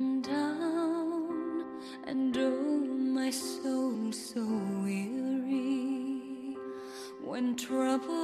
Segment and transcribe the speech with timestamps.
[0.00, 1.64] down
[2.08, 4.40] and oh my soul so
[4.82, 6.56] weary
[7.22, 8.23] when trouble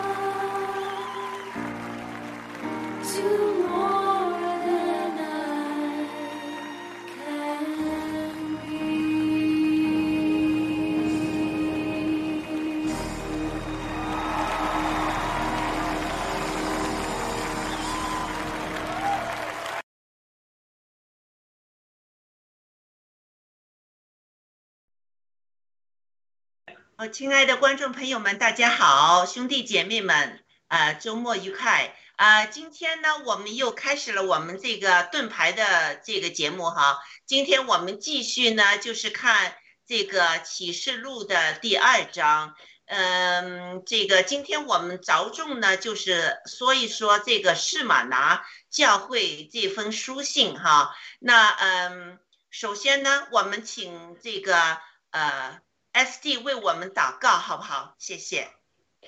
[27.11, 31.93] 亲爱的观众朋友们大家好兄弟姐妹们啊周末愉快。
[32.15, 36.99] 啊今天呢我们又开始了我们这个盾牌的这个节目哈。
[37.25, 42.55] 今天我们继续呢就是看这个启示录的第二章。
[42.85, 50.95] 嗯这个今天我们着重呢就是说一说这个士马拿教会这封书信哈。
[51.19, 52.19] 那嗯
[52.51, 54.77] 首先呢我们请这个
[55.09, 55.59] 呃
[55.93, 57.95] S D 为我们祷告，好不好？
[57.97, 58.47] 谢谢。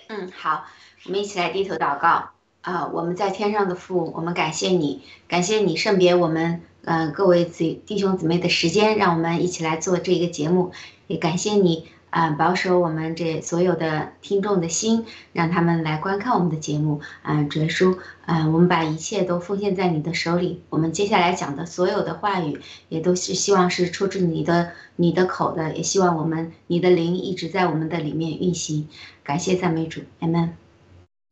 [0.10, 0.66] 嗯，好，
[1.06, 2.32] 我们一起来低头祷告
[2.62, 2.88] 啊！
[2.88, 10.74] 我们在天上的父，我们感谢你，感谢你圣别我们，嗯，各位子弟兄姊妹的时间，让我们一起来做这个节目，
[11.08, 11.90] 也感谢你。
[12.14, 28.88] 啊、保守我们这所有的听众的心，让他们来观看我们的节目，嗯、主耶稣，嗯、我们把一切都奉献在你的手里，我们接下来讲的所有的话语，也都是希望是出自你的你的口的，也希望我们你的灵一直在我们的里面运行，
[29.24, 30.56] 感谢赞美主，阿门。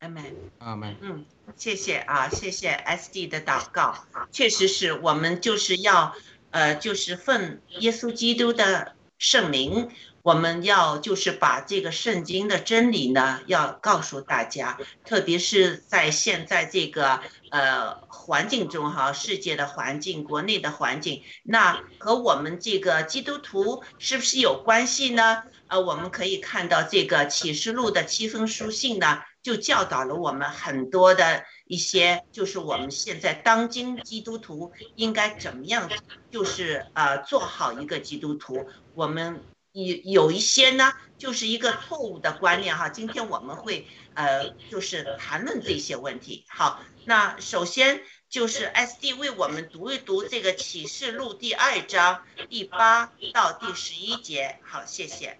[0.00, 0.24] 阿门。
[0.58, 0.96] 阿门。
[1.00, 1.24] 嗯，
[1.56, 3.94] 谢谢啊，谢谢 SD 的祷告，
[4.32, 6.12] 确实是我们就是要，
[6.50, 9.88] 呃，就是奉耶稣基督的圣名，
[10.22, 17.20] 我们要就是把这个圣经的真理呢，要告诉大家，特别是在现在这个
[17.50, 25.42] 呃环境中哈，世界的环境、国内的环境，那和我们这个基督徒是不是有关系呢？
[25.66, 29.22] 呃，我们可以看到这个启示录的七封书信呢。
[29.42, 35.90] 就教导了我们很多的一些，就是我们现在当今基督徒应该怎么样，
[36.30, 38.68] 就是呃做好一个基督徒。
[38.94, 39.42] 我们
[39.72, 42.88] 有有一些呢，就是一个错误的观念哈。
[42.88, 46.44] 今天我们会呃就是谈论这些问题。
[46.48, 54.58] 好，那首先就是 SD 为我们读一读这个启示录第二章第八到第十一节。
[54.62, 55.38] 好，谢谢。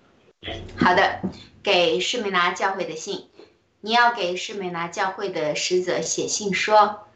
[0.79, 1.21] 好的，
[1.63, 3.29] 给士美拿教会的信。
[3.81, 7.09] 你要给士美拿教会的使者写信说：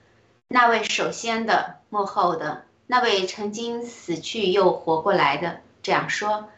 [0.48, 6.50] 那位首先的、幕后的，那位曾经死去又活过来的，这样说：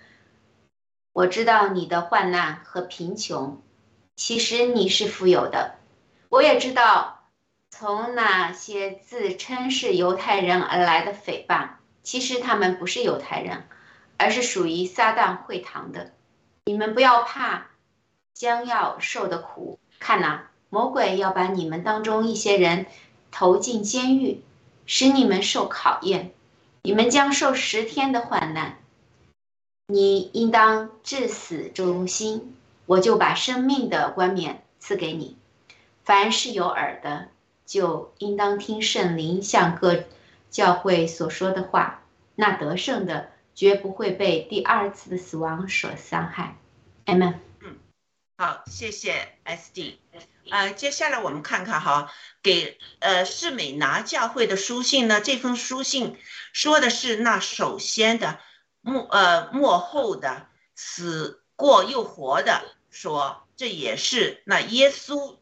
[1.19, 3.61] 我知道你的患难和贫穷，
[4.15, 5.75] 其实你是富有的。
[6.29, 7.25] 我也知道，
[7.71, 11.71] 从那些自称是犹太人而来的诽谤，
[12.05, 13.65] 其实他们不是犹太人，
[14.17, 16.13] 而是属于撒旦会堂的。
[16.67, 17.67] 你们不要怕
[18.33, 19.81] 将要受的苦。
[19.99, 22.87] 看呐、魔鬼要把你们当中一些人
[23.33, 24.41] 投进监狱，
[24.87, 26.33] 使你们受考验，
[26.83, 28.79] 你们将受十天的患难。
[29.91, 32.55] 你应当至死忠心，
[32.85, 35.39] 我就把生命的冠冕赐给你。
[36.05, 37.29] 凡是有耳的，
[37.65, 40.05] 就应当听圣灵向各
[40.51, 42.03] 教会所说的话。
[42.35, 46.59] 那得胜的，绝不会被第二次的死亡所伤害。
[47.07, 47.37] Amen。
[48.37, 49.95] 好，谢谢 SD。
[50.51, 52.13] 呃，接下来我们看看哈，
[52.43, 56.19] 给呃士美拿教会的书信呢，这封书信
[56.53, 58.39] 说的是那首先的
[58.81, 65.37] 幕呃幕后的死过又活的，说这也是那耶稣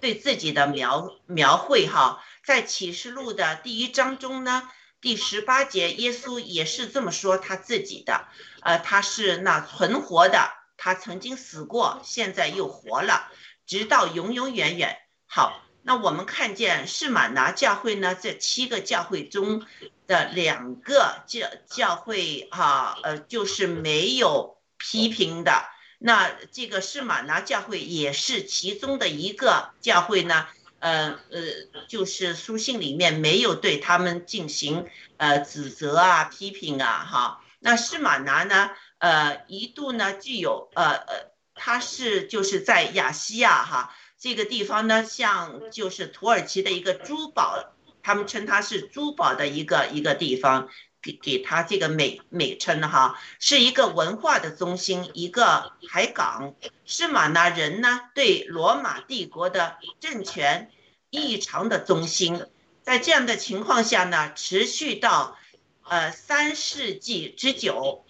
[0.00, 4.68] 对自己的描描绘哈，在启示录的第一章中呢，
[5.00, 8.26] 第十八节，耶稣也是这么说他自己的，
[8.62, 10.50] 呃，他是那存活的。
[10.76, 13.30] 他曾经死过，现在又活了，
[13.64, 14.98] 直到永永远远。
[15.24, 19.64] 好，那我们看见士马拿教会呢，这七个教会中
[20.06, 25.64] 的两个教教会哈，呃，就是没有批评的。
[25.98, 30.46] 那这个士马拿教会也是其中的一个教会呢，
[30.78, 34.86] 呃呃，就是书信里面没有对他们进行
[35.16, 37.40] 呃指责啊、批评啊，哈。
[37.60, 38.70] 那士马拿呢？
[38.98, 47.73] 呃，一度呢具有呃呃，它是就是在亚细亚哈这个地方呢，像就是土耳其的一个珠宝，
[48.04, 50.68] 他们称它是珠宝的一个一个地方，
[51.00, 56.54] 给给它这个美美称哈，是一个文化的中心，一个海港。
[56.84, 60.70] 是马那人呢对罗马帝国的政权
[61.08, 62.44] 异常的忠心，
[62.82, 65.38] 在这样的情况下呢，持续到
[65.88, 68.04] 呃三世纪之久。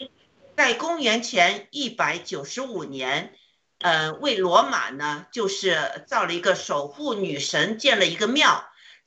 [0.56, 3.34] 在公元前一百九十五年，
[3.78, 8.64] 呃，为罗马呢，就是造了一个守护女神，建了一个庙。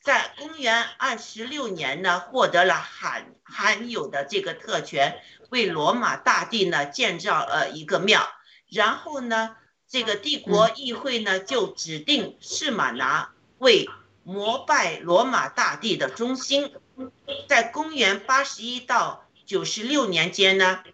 [0.08, 8.26] 在公元二十六年呢，获得了罕罕有的这个特权，为罗马大帝呢建造了一个庙。
[8.70, 13.90] 然后呢，这个帝国议会呢就指定士马拿为
[14.24, 16.72] 膜拜罗马大帝的中心。
[17.50, 20.86] 在公元八十一到九十六年间呢。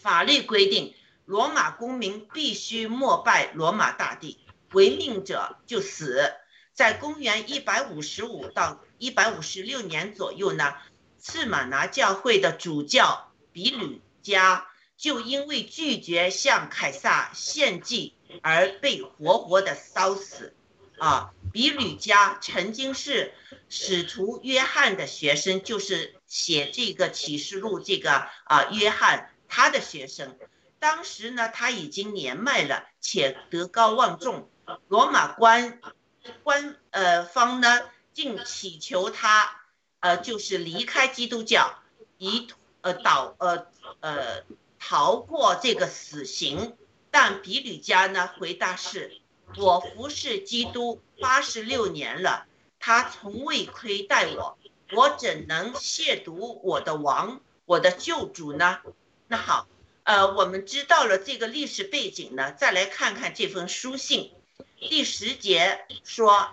[0.00, 0.92] 法律规定，
[1.24, 4.40] 罗马公民必须膜拜罗马大帝，
[4.72, 6.34] 违命者就死。
[6.74, 10.74] 在公元一百五十五到一百五十六年左右呢，
[11.18, 14.66] 次马拿教会的主教比吕加
[14.96, 20.54] 就因为拒绝向凯撒献祭而被活活的烧死。
[20.98, 23.34] 啊，比吕加曾经是
[23.68, 29.30] 使徒约翰的学生，就是写这个启示录这个啊约翰。
[29.48, 30.36] 他的学生，
[30.78, 34.48] 当时呢他已经年迈了，且德高望重。
[34.88, 35.80] 罗马官
[36.42, 37.80] 官呃方呢，
[38.12, 39.60] 竟祈求他
[40.00, 41.78] 呃，就是离开基督教，
[42.18, 42.48] 以
[42.82, 43.66] 呃导呃
[44.00, 44.42] 呃
[44.78, 46.76] 逃过这个死刑。
[47.10, 49.20] 但比吕家呢回答是：
[49.56, 52.46] 我服侍基督八十六年了，
[52.80, 54.58] 他从未亏待我，
[54.92, 58.80] 我怎能亵渎我的王，我的救主呢？
[59.28, 59.68] 那好。
[60.02, 64.32] 呃，我们知道了这个历史背景呢，再来看看这封书信。
[64.88, 66.50] 第十节说：“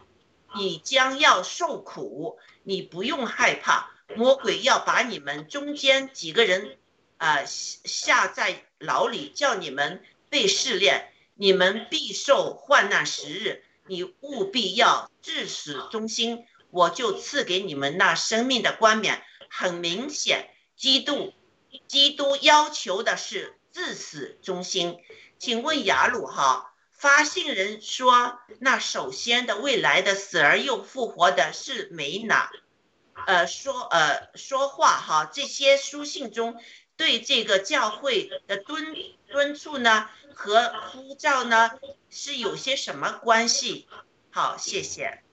[0.56, 3.92] 你将要受苦，你不用害怕。
[4.16, 6.78] 魔鬼要把你们中间几个人，
[7.18, 11.14] 呃，下在牢里，叫你们被试炼。
[11.36, 19.24] 你们必受患难时日，你务必要至死忠心，我就赐给你们那生命的冠冕。
[19.50, 21.34] 很明显，基督。”
[21.88, 25.00] 基督要求的是至死忠心。
[25.40, 26.71] 请问雅鲁哈
[27.02, 32.52] 发信人说，那首先的未来的死而又复活的是美哪？
[33.26, 36.62] 呃，说呃说话哈，这些书信中
[36.96, 38.96] 对这个教会的敦
[39.28, 41.72] 敦促呢和呼召呢
[42.12, 43.88] 是有些什么关系？
[44.30, 45.24] 好，谢谢。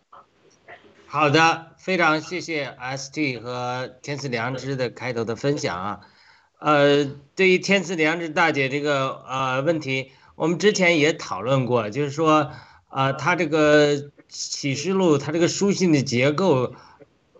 [1.06, 6.00] 好的，非常谢谢 ST 和天赐良知的开头的分享啊。
[6.60, 7.04] 呃，
[7.36, 12.52] 对于天赐良知大姐这个呃问题，我们之前也讨论过，就是说，
[12.86, 16.74] 啊，他这个启示录，他这个书信的结构，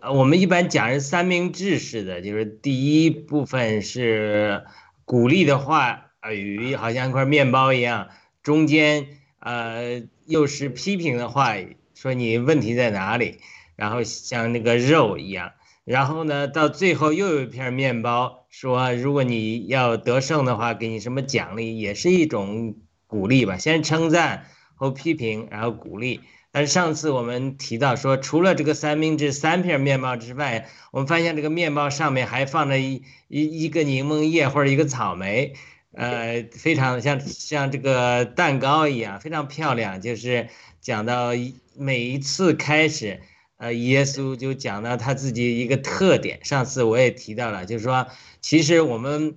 [0.01, 4.65] 呃，我们一般讲是三明治式的，就是第一部分是
[5.05, 8.09] 鼓励的话语，好像一块面包一样，
[8.43, 9.07] 中间
[9.39, 13.39] 呃又是批评的话语，说你问题在哪里，
[13.77, 15.53] 然后像那个肉一样。
[15.85, 22.75] 然后呢，到最后又有一片面包，说如果你要得胜的话，给你什么奖励，也是一种
[23.09, 23.57] 鼓励吧。
[23.57, 26.21] 先称赞后批评，然后鼓励。
[26.51, 35.55] 但是上次我们提到说，除了这个三明治三片面包之外，我们发现这个面包上面还放着一一一个柠檬叶或者一个草莓，
[35.93, 39.99] 呃，非常像像这个蛋糕一样，非常漂亮。
[39.99, 40.47] 就是
[40.79, 41.31] 讲到
[41.75, 43.19] 每一次开始。
[43.61, 48.07] 呃，耶稣就讲到他自己一个特点，上次我也提到了，就是说，
[48.39, 49.35] 其实我们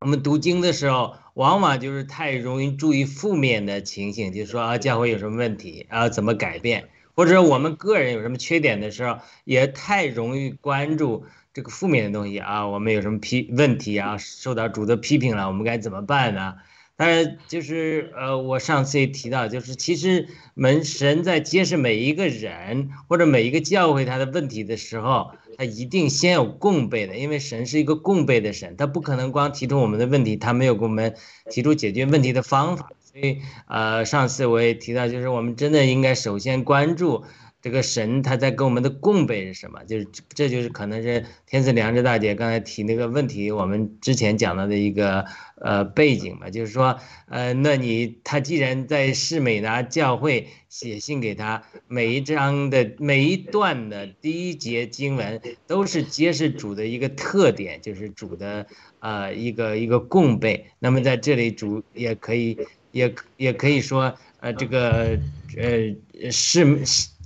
[0.00, 16.56] 我们读经的时候，往往就是太容易注意负面的情形，就是说啊，教会有什么问题啊，怎么改变，或者我们个人有什么缺点的时候，也太容易关注这个负面的东西啊，我们有什么批问题啊，受到主的批评了，我们该怎么办呢？
[16.94, 31.14] 但是就是呃，我上次也提到，就是其实门神在揭示每一个人或者每一个教会他的问题的时候，他一定先有共备的，因为神是一个共备的神，他不可能光提出我们的问题，他没有给我们
[31.50, 32.90] 提出解决问题的方法。
[33.02, 37.24] 所以呃，上次我也提到，就是我们真的应该首先关注。
[37.62, 39.84] 这个神他在跟我们的供备是什么？
[39.84, 45.26] 就是这就是可能是天赐良知大姐刚才提那个问题，我们之前讲到的一个
[45.56, 46.98] 呃背景吧，就是说
[47.28, 58.66] 呃，那你他既然在世美拿教会写信给他，每一章的每一段的第一节经文都是揭示主的一个特点，就是主的
[59.00, 60.64] 呃一个一个供备。
[60.78, 62.56] 那么在这里主也可以
[62.92, 65.18] 也也可以说呃这个
[65.58, 66.78] 呃是。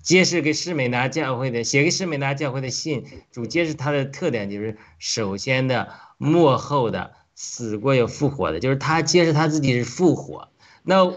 [0.04, 10.50] 揭示给施美拿教会的，写给施美拿教会的信，主揭示他的特点就是首先的幕后的死过又复活的，就是他揭示他自己是复活。
[10.82, 11.10] 那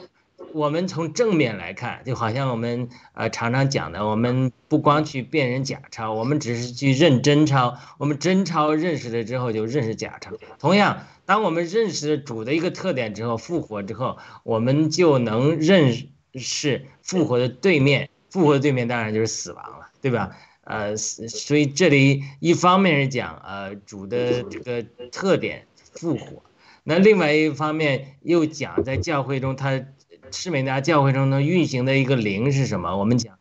[0.53, 7.77] 我们从正面来看，就好像我们呃常常讲的，我们不光去辨认假钞，我们只是去认真钞。
[7.97, 10.31] 我们真钞认识了之后，就认识假钞。
[10.59, 18.09] 同样，当我们认识主的一个特点之后，复活之后，我们就能认识复活的对面。
[18.29, 20.31] 复活的对面当然就是死亡了，对吧？
[20.63, 26.43] 呃，所以这里一方面是讲呃主的这个特点复活，
[26.83, 29.81] 那另外一方面又讲在教会中，它
[30.29, 32.97] 施美纳教会中能运行的一个灵是什么？
[32.97, 33.37] 我们讲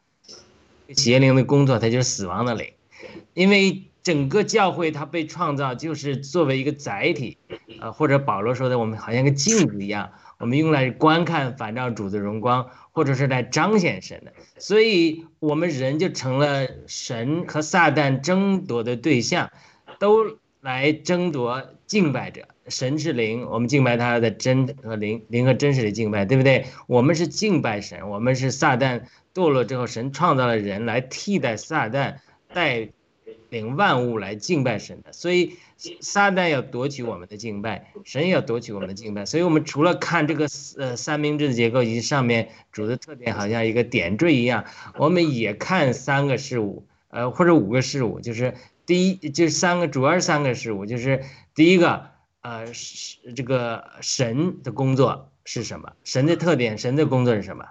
[0.95, 2.73] 邪灵的工作，它就是死亡的灵，
[3.35, 7.39] 因为整个教会它被创造就是作为一个载体，
[7.81, 12.71] 呃，或者保罗说的，我们好像个镜子一样，我们用来观看反照主的荣光。
[12.97, 19.51] 或者是来彰显神的，所以我们人就成了神和撒旦争夺的对象，
[19.99, 22.49] 都来争夺敬拜者。
[22.69, 26.65] 神是灵，我们敬拜他的真和灵，灵和真实的敬拜，对不对？
[26.87, 29.03] 我们是敬拜神，我们是撒旦
[29.35, 32.17] 堕落之后，神创造了人来替代撒旦，
[32.55, 32.89] 代
[33.57, 35.57] 领万物来敬拜神的，所以
[36.01, 39.25] 撒旦要夺取我们的敬拜，神要夺取我们的敬拜。
[39.25, 40.47] 所以我们除了看这个
[40.77, 44.67] 呃三明治的结构以及上面主的特点，好像一个点缀一样，
[44.99, 52.11] 我们也看三个事物，呃或者五个事物，就是第一就是三个主要是三个事物，就是第一个
[52.43, 57.67] 呃是这个神的工作是什么，神的特点，神的工作是什么，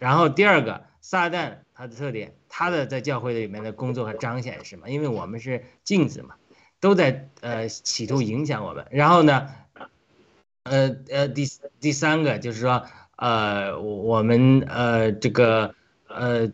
[0.00, 2.34] 然后第二个撒旦他的特点。
[2.48, 4.90] 他的在教会里面的工作和彰显是什么？
[4.90, 6.34] 因为我们是镜子嘛，
[6.80, 8.84] 都在呃企图影响我们。
[8.90, 9.48] 然后呢，
[10.64, 11.46] 呃呃第
[11.78, 12.84] 第三个就是说，
[13.16, 15.76] 呃我们呃这个
[16.08, 16.50] 呃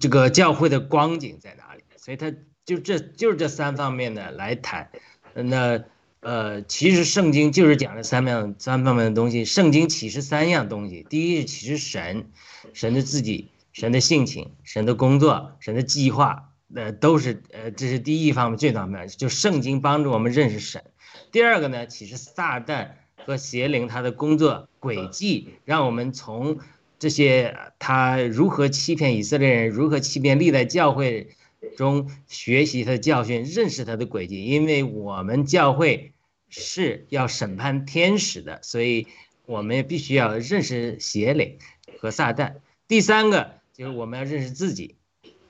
[0.00, 1.84] 这个教会的光景在哪里？
[1.96, 2.32] 所以他
[2.64, 4.90] 就这就是这三方面的来谈。
[5.34, 5.84] 那
[6.20, 9.44] 呃其实圣经就是讲了三样三方面的东西。
[9.44, 12.26] 圣经启示三样东西：第一是启示神，
[12.72, 13.50] 神的自己。
[13.70, 20.82] 神的性情、神的工作、神的计划，呃，都是呃，这是第一方面最方面，就圣经帮助我们认识神。
[21.30, 22.88] 第二个呢，其实撒旦
[23.24, 26.58] 和邪灵他的工作轨迹，让我们从
[26.98, 31.28] 这些他如何欺骗以色列人，如何欺骗历代教会
[31.76, 34.44] 中学习他的教训，认识他的轨迹。
[34.44, 36.12] 因为我们教会
[36.48, 39.06] 是要审判天使的，所以
[39.46, 41.58] 我们必须要认识邪灵
[41.98, 42.56] 和撒旦。
[42.86, 43.58] 第三个。
[43.78, 44.96] 就是我们要认识自己，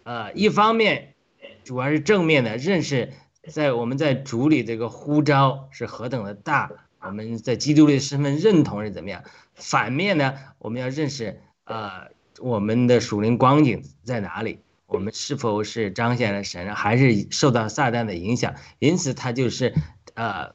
[0.02, 1.14] 呃，一方面
[1.64, 3.14] 主要是正面的认识，
[3.48, 9.24] 在我们在主里这个呼召是何等的大，我们在基督里的身份认同是怎么样。
[9.54, 18.54] 反面呢，我们要认识，呃，我们的属灵光景在哪里，我们是否是彰显了神，还是受到撒旦的影响？
[18.78, 19.74] 因此，他就是，
[20.14, 20.54] 呃，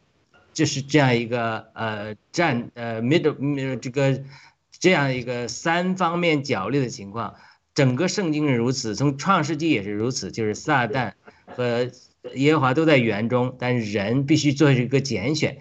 [0.53, 4.23] 就是这样一个呃战呃 middle 这个
[4.71, 7.35] 这样一个三方面角力的情况。
[7.75, 11.13] 整个圣经是如此，从创世纪也是如此，就是撒旦
[11.45, 11.89] 和
[12.33, 15.59] 耶和华都在园中，但是人必须做一个拣选，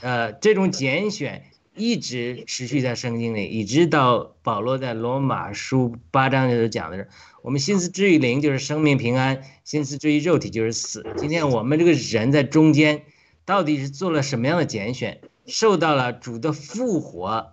[0.00, 1.44] 呃，这种拣选
[1.76, 7.08] 一直持续在圣经里，一直到保罗在罗马书八章里头讲的是，
[7.42, 11.04] 我们心思之于灵就是生命平安，心思之于肉体就是死。
[11.16, 13.02] 今天我们这个人在中间，
[13.44, 17.52] 到底是做了什么样的拣选，受到了主的复活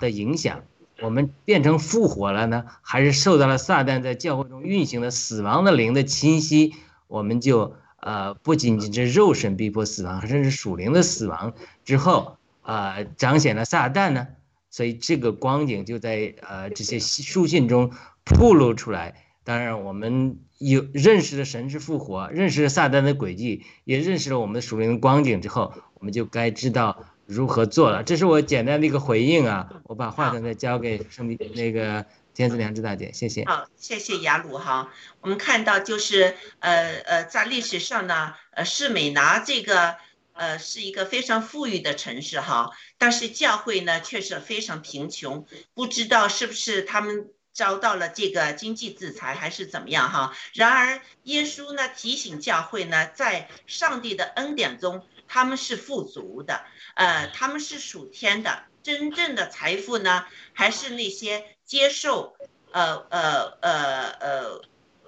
[0.00, 0.62] 的影响？
[1.00, 6.74] 我们变成复活了呢，还是受到了撒旦在教会中运行的死亡的灵的侵袭？
[7.08, 11.54] 我们就呃不仅仅是肉身逼迫死亡，甚至属灵的死亡
[11.84, 14.28] 之后，呃彰显了撒旦呢？
[14.70, 17.92] 所以这个光景就在呃这些书信中
[18.24, 19.24] 暴露出来。
[19.44, 27.04] 当然，我们有认识了神是复活，认识了撒旦的轨迹，也认识了我们的属灵的光景之后，我们就该知道。
[27.24, 28.02] 如何做了？
[28.02, 29.70] 这是我简单的一个回应啊！
[29.84, 33.44] 我把话筒再交给圣那个天赐良知大姐，谢谢。
[33.46, 34.90] 好，谢谢雅鲁哈。
[35.20, 39.94] 我们看到就是呃呃，在历史上呢，呃，士美拿这个
[40.42, 50.36] 呃是一个非常富裕的城市哈，但是教会呢却是非常贫穷，不知道是不是他们遭到了这个经济制裁还是怎么样哈。
[50.52, 56.64] 然而耶稣呢提醒教会呢，在上帝的恩典中，他们是富足的。
[56.96, 62.34] 呃，他们是属天的，真正的财富呢，还是那些接受，
[62.72, 64.62] 呃呃呃呃，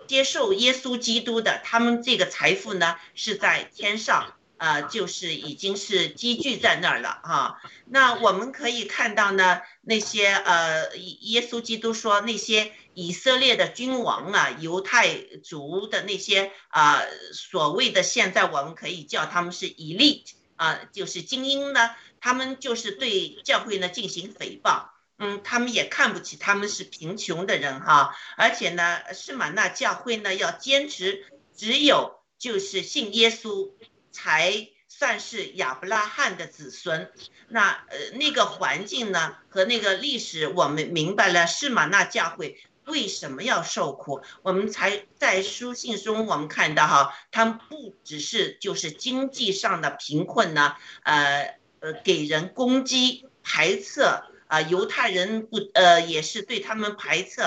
[0.06, 7.60] 接受耶稣基督的，他们这个财富呢是在天上，呃，就是已经是积聚在那儿了啊。
[7.84, 20.32] 那我们可以看到呢，那些呃，耶稣基督说那些以色列的君王啊，犹太族的那些啊，所谓的现在我们可以叫他们是 elite。
[20.56, 24.84] 啊，就是精英呢，他们就是对教会呢进行诽谤，
[25.18, 33.72] 嗯，他们也看不起他们是贫穷的人哈，而且呢，是玛纳教会呢要坚持，只有就是信耶稣
[34.14, 37.10] 才算是亚伯拉罕的子孙，
[37.48, 42.62] 那呃那个环境呢和那个历史，我们明白了，是玛纳教会。
[42.86, 44.22] 为什么要受苦？
[44.42, 54.02] 我们才在书信中，我们看到哈，他们不只是就是经济上的贫困呢，呃呃，给人攻击排斥
[54.48, 57.40] 啊，犹太人不呃也是对他们排斥，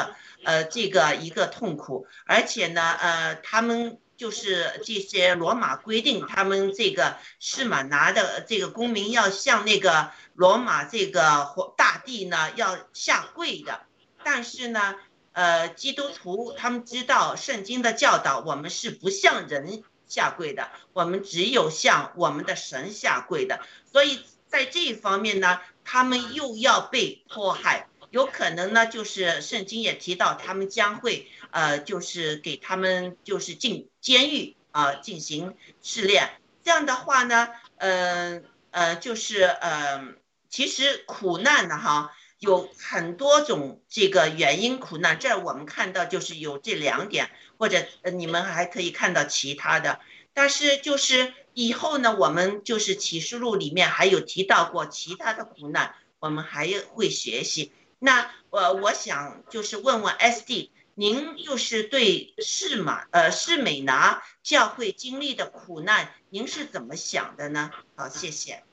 [0.43, 13.83] 呃这个一个痛苦，而且呢呃他们就是这些罗马规定，他们这个是马拿的这个公民要向那个罗马这个大帝呢要下跪的，
[14.23, 14.95] 但是呢。
[15.33, 23.59] 呃，基督徒他们知道圣经的教导，我们是不向人下跪的，我们只有向我们的神下跪的。
[23.85, 36.31] 所以在这一方面呢，他们又要被迫害，有可能呢，就是圣经也提到他们将会呃，就是给他们就是进监狱啊，进行试炼。
[36.63, 40.15] 这样的话呢，呃呃，就是呃，
[40.49, 42.11] 其实苦难呢，哈。
[42.39, 49.99] 有很多种这个原因苦难，这我们看到就是有这两点，或者呃你们还可以看到其他的。
[50.33, 57.71] 但是就是以后呢，我们就是启示录里面还有提到过其他的苦难，我们还会学习。
[57.99, 67.71] 那我我想就是问问 S D，您就是对士马呃士美拿教会经历的苦难，您是怎么想的呢？
[67.95, 68.63] 好，谢谢。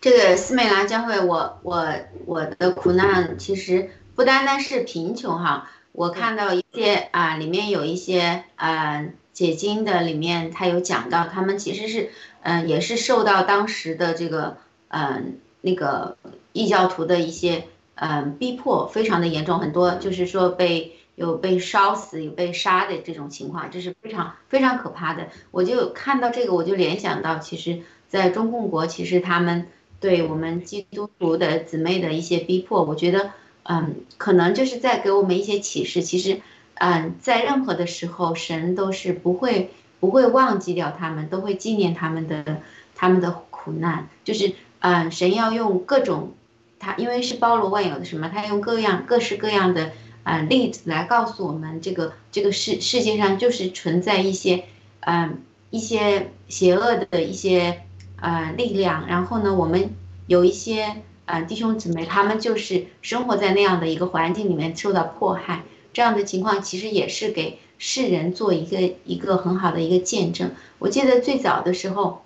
[0.00, 12.10] 这个斯美拿教会，我我我的苦难其实不单单是贫穷哈，我看到一些啊，里面有一些呃解经的里面，他有讲到他们其实是
[12.40, 14.56] 嗯也是受到当时的这个
[14.88, 16.16] 嗯那个
[16.54, 17.68] 异教徒的一些
[18.00, 25.28] 嗯逼迫，非常的严重，很多就是说被有被烧死有被杀的这种情况，这是非常非常可怕的。
[25.52, 29.68] 我就看到这个，我就联想到，其实在中共国，其实他们。
[30.00, 33.32] 对我们基督徒的姊妹的一些逼迫，我觉得，
[33.64, 36.00] 嗯，可能就是在给我们一些启示。
[36.00, 36.40] 其实，
[36.76, 42.62] 嗯，在任何的时候，神都是不会不会忘记掉他们，都会纪念他们的
[42.94, 44.08] 他们的苦难。
[44.24, 46.32] 就是，嗯，神要用各种，
[46.80, 49.92] 他因为是包罗万有的什么，他用各样各式各样的
[50.24, 54.64] 嗯例子来告诉我们，这个这个世世界上就是存在一些，
[55.00, 57.82] 嗯，一些邪恶的一些。
[58.22, 59.06] 呃，力量。
[59.06, 59.94] 然后呢，我们
[60.26, 65.62] 有一些呃弟兄姊妹，他们就是生活在那样的一个环境里面，受到迫害。
[65.94, 70.50] 这样的情况其实也是给世人做一个一个很好的一个见证。
[70.78, 72.22] 我记得最早的时候，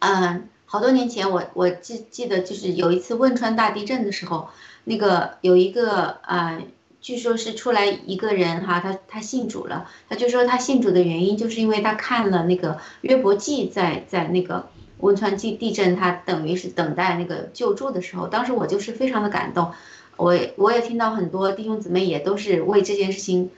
[0.00, 4.50] 嗯，好多年前，我我记记得就是有一次汶川大地震的时候，
[4.84, 6.62] 那个有一个呃，
[7.00, 14.68] 据说是出来一个人哈，他他信主了，他就说他信主的原因就是因为他看了那个约伯记在在那个。
[15.02, 19.72] 汶川地地震，他等于是等待那个救助的时候，当时我就是非常的感动，
[20.18, 23.48] 我我也听到很多弟兄姊妹也都是为这件事情，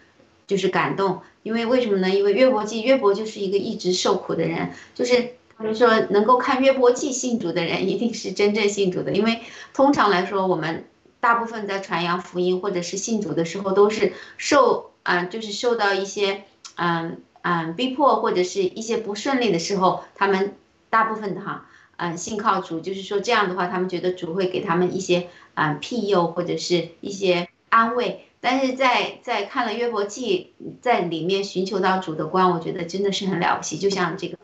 [0.47, 2.09] 就是感动，因为为什么呢？
[2.11, 5.31] 因为约伯记，约伯就是一个一直受苦的人，就是
[5.63, 9.41] 就是说能够看约伯记信主的人，一定是真正信主的，因为
[9.73, 10.87] 通常来说，我们
[11.21, 16.45] 大部分在传扬福音或者是信主的时候，都是受啊，就是受到一些
[16.77, 20.57] 嗯嗯逼迫或者是一些不顺利的时候，他们。
[20.93, 21.65] 大部分的哈，
[21.97, 28.27] 嗯，信靠主，就是说这样的话，他们觉得主会给他们一些嗯庇佑或者是一些安慰。
[28.43, 33.79] 但是在在看了约伯记，在里面寻求到主的光，我觉得真的是很了不起。
[33.79, 34.37] 就像这个，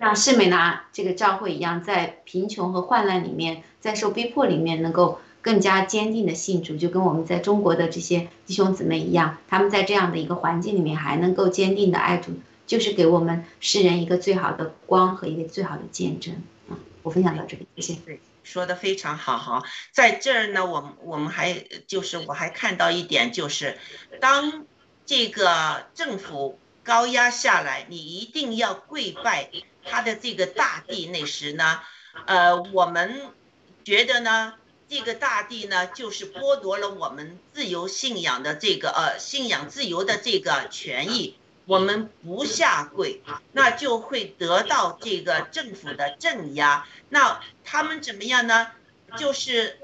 [0.00, 12.32] 像圣美拿这个教会一样，在贫穷和患难里面，在受逼迫里面，能够更加坚定的信主，就跟我们在中国的这些弟兄姊妹一样，他们在这样的一个环境里面，还能够坚定的爱主。
[12.66, 16.34] 就是给我们世人一个最好的光和一个最好的见证
[16.68, 16.74] 啊！
[17.04, 18.18] 我分享到这里，谢谢。
[18.46, 19.62] 说的非常好哈。
[19.92, 21.52] 在这儿呢，我们我们还
[21.86, 23.78] 就是我还看到一点，就是
[24.20, 24.64] 当
[25.04, 29.50] 这个政府高压下来，你一定要跪拜
[29.84, 31.80] 他的这个大地那时呢，
[32.26, 33.20] 呃，我们
[33.84, 34.54] 觉得呢，
[34.88, 41.36] 这个大地呢，就是剥夺了我们自由信仰的这个呃信仰自由的这个权益。
[41.66, 46.86] 我们不下跪，那就会得到这个政府的镇压。
[47.10, 48.68] 那他们怎么样呢？
[49.16, 49.78] 就是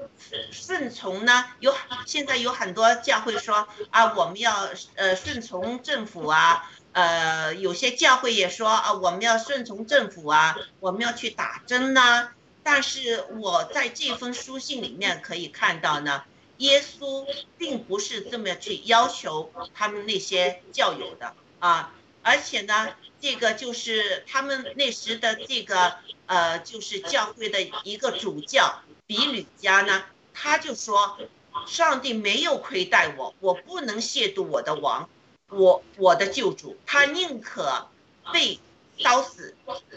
[0.51, 1.45] 顺从呢？
[1.59, 1.73] 有
[2.05, 6.71] 现在有很多教会说啊，我们要呃顺从政府啊。
[6.91, 12.29] 呃，有些教会也说啊，我们要顺从政府啊，我们要去打针呢。
[12.61, 16.23] 但是我在这封书信里面可以看到呢，
[16.57, 17.25] 耶稣
[17.57, 21.33] 并不是这么去要求他们那些教友的。
[21.63, 22.89] 啊，而且呢，
[23.21, 25.95] 这个就是他们那时的这个
[26.25, 31.17] 呃，就是教会的一个主教比吕家呢，他就说，
[31.65, 35.09] 上帝没有亏待我，我不能亵渎我的王，
[35.47, 37.87] 我我的救主，他宁可
[38.33, 38.59] 被
[38.97, 39.55] 烧死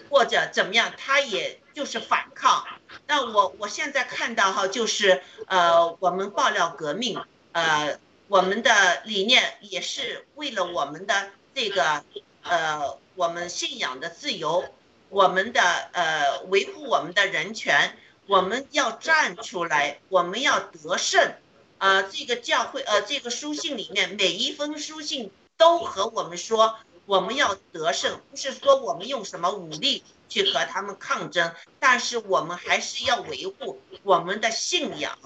[0.09, 2.65] 或者怎么样，他也就是反抗。
[3.09, 7.99] 那我我现在看到哈，就是呃，我们爆料革命，呃，
[8.29, 11.33] 我们的理念也是为了我们的。
[11.57, 12.05] 这个
[12.43, 14.67] 呃，我们信仰的自由，
[15.09, 15.63] 我们的
[15.95, 21.33] 呃维护我们的人权，我们要站出来，我们要得胜。
[21.79, 35.19] 呃，这个教会呃，这个书信里面每一封书信都和我们说，我们要得胜，不是说我们用什么武力去和他们抗争，但是我们还是要维护我们的信仰，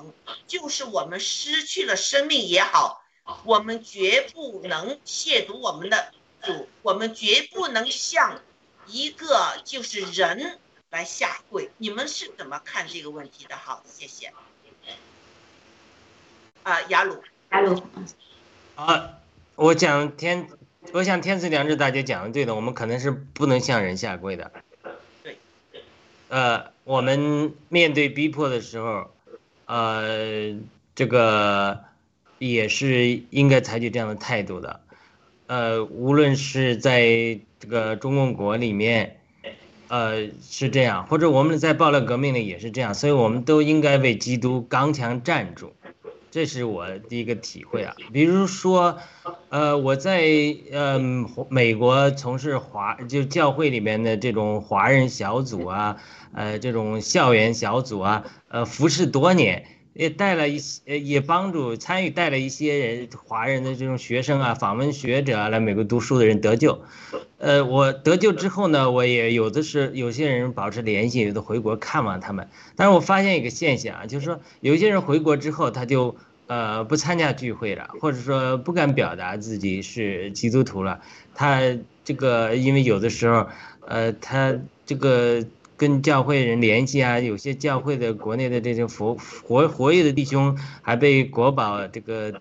[0.47, 3.03] 就是我们失去了生命也好，
[3.45, 6.13] 我们绝不能亵渎我们的
[6.43, 8.41] 主，我们绝不能向
[8.87, 10.59] 一个就是人
[10.91, 11.71] 来下跪。
[11.79, 13.57] 你们是怎么看这个问题的？
[13.57, 14.33] 好，谢谢。
[16.63, 17.23] 啊，雅鲁，
[17.53, 17.83] 雅鲁，
[18.75, 19.19] 啊，
[19.55, 20.47] 我讲天，
[20.93, 24.53] 我想天赐良知大姐讲的对的，我们可能是不能向人下跪的。
[25.23, 25.39] 对。
[26.29, 29.11] 呃，我们面对逼迫的时候，
[29.65, 30.55] 呃，
[30.95, 31.83] 这个
[32.39, 34.81] 也是应该采取这样的态度的。
[35.51, 39.17] 呃，无论是在这个中共国里面，
[39.89, 45.73] 呃，是这样，或者我们在暴乱革命里也是这样，所以我们都应该为基督刚强站住。
[46.31, 48.97] 这是我第一个体会啊，比如说，
[49.49, 50.23] 呃，我在
[50.71, 51.01] 呃
[51.49, 55.97] 美国从事华就教会里面的这种华人小组啊，
[56.33, 59.65] 呃，这种校园小组啊，呃，服侍多年，
[60.01, 66.81] 也带了一些，也帮助参与带了一些人华人的这种学生啊，访问学者啊，来美国读书的人得救。
[67.37, 72.49] 呃，我得救之后呢，我也有的是有些人保持联系，有的回国看望他们。
[72.77, 81.03] 但是我发现一个现象啊，就是说有些人回国之后，他就呃不参加聚会了，或者说不敢表达自己是基督徒了。
[81.35, 81.61] 他
[82.07, 83.47] 这个因为有的时候，
[83.87, 85.45] 呃，他这个
[85.81, 92.39] 跟教会人联系啊，有些教会的国内的这些活活活跃的弟兄还被国保这个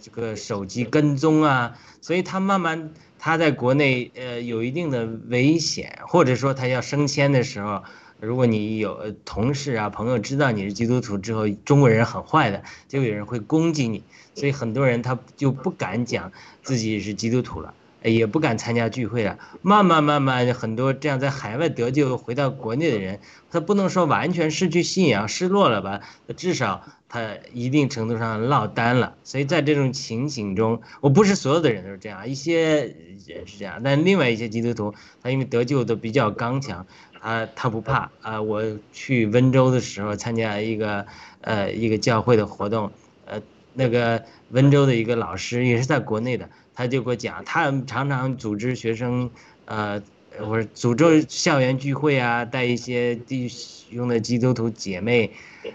[0.00, 2.92] 这个手机跟踪啊，所以他慢慢。
[3.18, 7.82] 他在国内呃有一定的危险，或者说他要升迁的时候，
[8.20, 16.30] 如果你有同事啊朋友知道你是基督徒之后，中国人很坏的，就有人会攻击你，所以很多人他就不敢讲
[16.62, 17.74] 自己是基督徒了，
[18.10, 19.38] 也不敢参加聚会了。
[19.62, 26.00] 慢慢慢慢，很多这样在海外得救回到国内的人，他不能说完全失去信仰失落了吧，
[26.36, 26.82] 至少。
[27.08, 32.80] 他一定程度上落单了，所以在这种情形中，我不是所有的人都是这样，一些
[33.26, 34.92] 人是这样，但另外一些基督徒，
[35.22, 36.84] 他因为得救都比较刚强，
[37.22, 38.42] 他他不怕啊。
[38.42, 38.60] 我
[38.92, 41.06] 去温州的时候参加一个
[41.42, 42.90] 呃一个教会的活动，
[43.24, 43.40] 呃
[43.72, 49.28] 那个温州的一个老师也是在国内的，他就给我讲，他常常组织学生
[49.64, 50.00] 呃
[50.38, 55.32] 或者组织校园聚会啊，带一些弟兄的基督徒姐妹，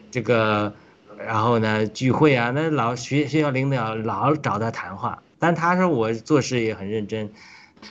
[0.09, 0.73] 这个。
[1.23, 7.29] 然后呢，聚会啊，那老学学校领导老找他谈话，但他说我做事也很认真，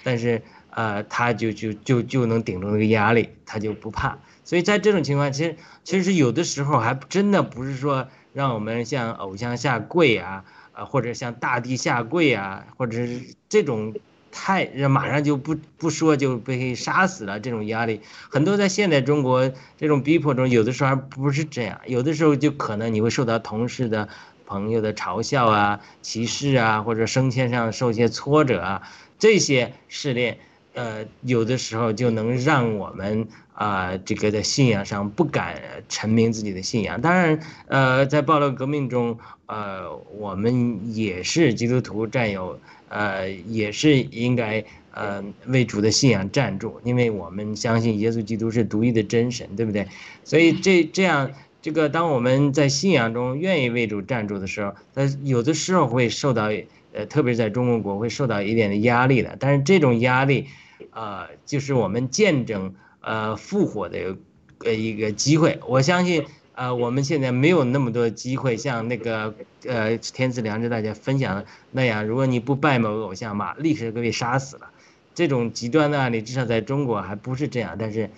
[0.02, 4.18] 但是呃，他就就就就能顶住那个压力，他就不怕。
[4.44, 10.44] 所以在这种情况，其实其实有的时候还真的不是说让我们向偶像下跪啊，
[10.84, 13.94] 或者像大地下跪啊，或者是这种。
[14.32, 18.56] 太马上就不不说就被杀死了，这种压力很多。
[18.56, 24.08] 在现代中国这种逼迫中，有的时候还不是这样，有的时候就可能你会受到同事的、
[24.46, 28.82] 朋友的嘲笑啊、歧视啊，或者升迁上受一些挫折啊，
[29.18, 30.38] 这些试炼，
[30.74, 37.00] 呃，有的时候就能让我们啊，这个在信仰上不敢陈明自己的信仰。
[37.00, 39.18] 当然，呃，在暴乱革命中，
[39.50, 42.58] 呃，我们也是基督徒战友。
[42.92, 49.86] 呃，也是应该呃为主的信仰站住，因为我们相信耶稣基督是独一的真神，对不对？
[50.24, 51.30] 所以这这样，
[51.62, 56.50] 这个当我们在信仰中愿意为主站住的时候，他，有的时候会受到
[56.92, 59.36] 呃，特别是在中国国会受到一点的压力的。
[59.38, 60.46] 但是这种压力，
[60.90, 64.16] 呃，就是我们见证呃复活的
[64.64, 65.60] 呃一个机会。
[65.68, 66.24] 我相信。
[66.60, 74.68] 呃，我们现在没有那么多机会，像那个呃天赐良知大家分享的那样，如果你不拜某个偶像嘛，立刻被杀死了。
[75.14, 77.76] 这种极端的案例，至少在中国还不是这样。
[77.78, 78.10] 但是，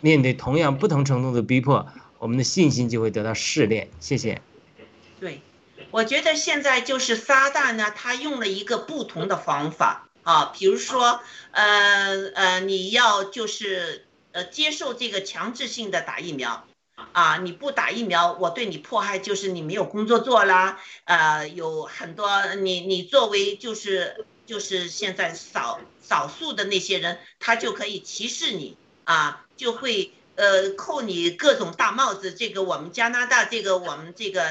[0.00, 1.86] 面对同样不同程度的逼迫，
[2.18, 3.90] 我们的信心就会得到试炼。
[4.00, 4.40] 谢谢。
[5.20, 5.42] 对，
[5.90, 16.64] 我觉得现在就是撒旦呢，他用了一个不同的方法啊，比如说，呃呃，你要就是呃接受这个强制性的打疫苗。
[17.12, 20.80] 啊，你不打疫苗，我对你迫害就是你没有工作做啦。
[21.04, 32.34] 呃，有很多你你作为就是就是现在少少数的那些人，他就可以歧视你啊，就会呃扣你各种大帽子。
[32.34, 34.44] 这个我们加拿大这个我们这个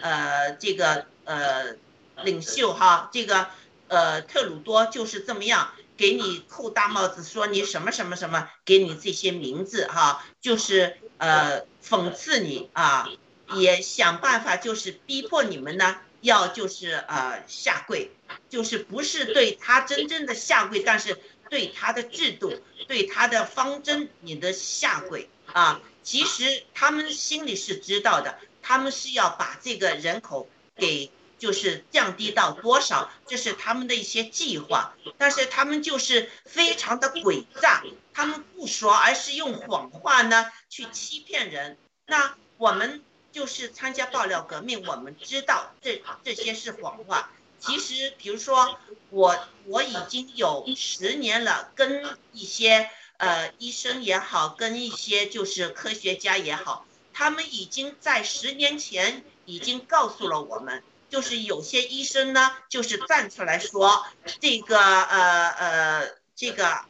[0.00, 1.76] 呃这个呃
[2.22, 3.48] 领袖哈，这个
[3.88, 11.64] 呃特鲁多就是这么样给你扣大帽子，说你什么什么什么，给你这些名字哈，就是呃。
[11.86, 13.08] 讽刺你啊，
[13.56, 18.10] 也想办法就是逼迫你们呢，要就是呃下跪，
[18.48, 21.18] 就是不是对他真正的下跪，但是
[21.50, 22.52] 对他的制度、
[22.88, 25.80] 对他的方针你的下跪啊。
[26.02, 34.94] 其实他们心里是知道的，他们是要把这个人口给就是降低到多少，这是他们的一些计划。
[35.18, 41.76] 但是他们就是非常的诡诈，他们不说，而是用谎话呢去欺骗人。
[42.06, 47.30] 那我们就是参加爆料革命，我们知道这这些是谎话。
[47.58, 60.82] 其实，比如说我我已经有十年了，跟一些呃医生也好，跟一些就是科学家也好，他们已经在十年前已经告诉了我们，
[61.14, 64.04] 就是有些医生呢，就是站出来说
[64.40, 66.80] 这个呃呃这个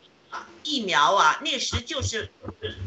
[0.63, 2.31] 疫苗啊，那时就是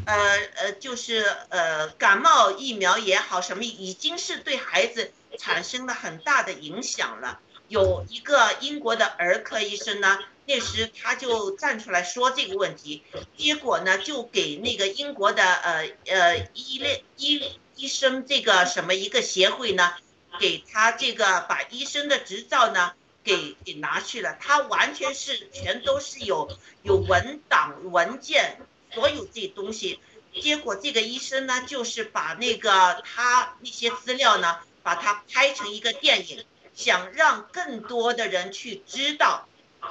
[0.04, 0.14] 呃
[0.56, 7.38] 呃就是呃感冒疫苗也好，什么已经是对孩子产生了很大的影响了。
[7.68, 13.04] 有一个英国的儿科医生呢，那时他就站出来说这个问题，
[13.36, 17.40] 结果呢就给那个英国的呃呃医类医
[17.76, 19.94] 医生这个什么一个协会呢，
[20.38, 22.92] 给他这个把医生的执照呢
[23.24, 26.48] 给给拿去了，他完全是全都是有
[26.82, 28.60] 有文档文件，
[28.92, 30.00] 所有这东西，
[30.40, 36.44] 结果这个医生呢就是把那个他那些资料呢，把它拍成一个电影。
[36.74, 39.48] 想让更多的人去知道，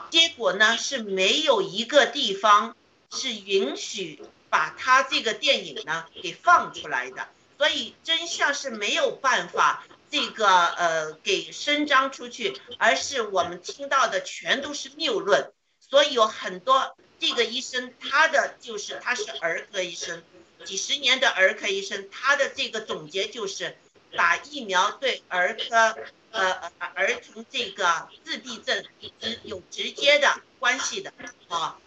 [0.09, 2.77] 结果呢是没有一个地方
[3.11, 20.23] 是允许把他这个电影呢给放出来的，所以真相是没有办法这个呃给伸张出去，而是我们听到的全都是谬论，所以有很多这个医生他的就是他是儿科医生，
[20.65, 23.77] 几十年的儿科医生，他的这个总结就是
[24.15, 25.95] 打疫苗对儿科。
[26.29, 28.85] 呃，儿童这个自闭症
[29.19, 31.11] 直有直接的关系的
[31.47, 31.79] 啊，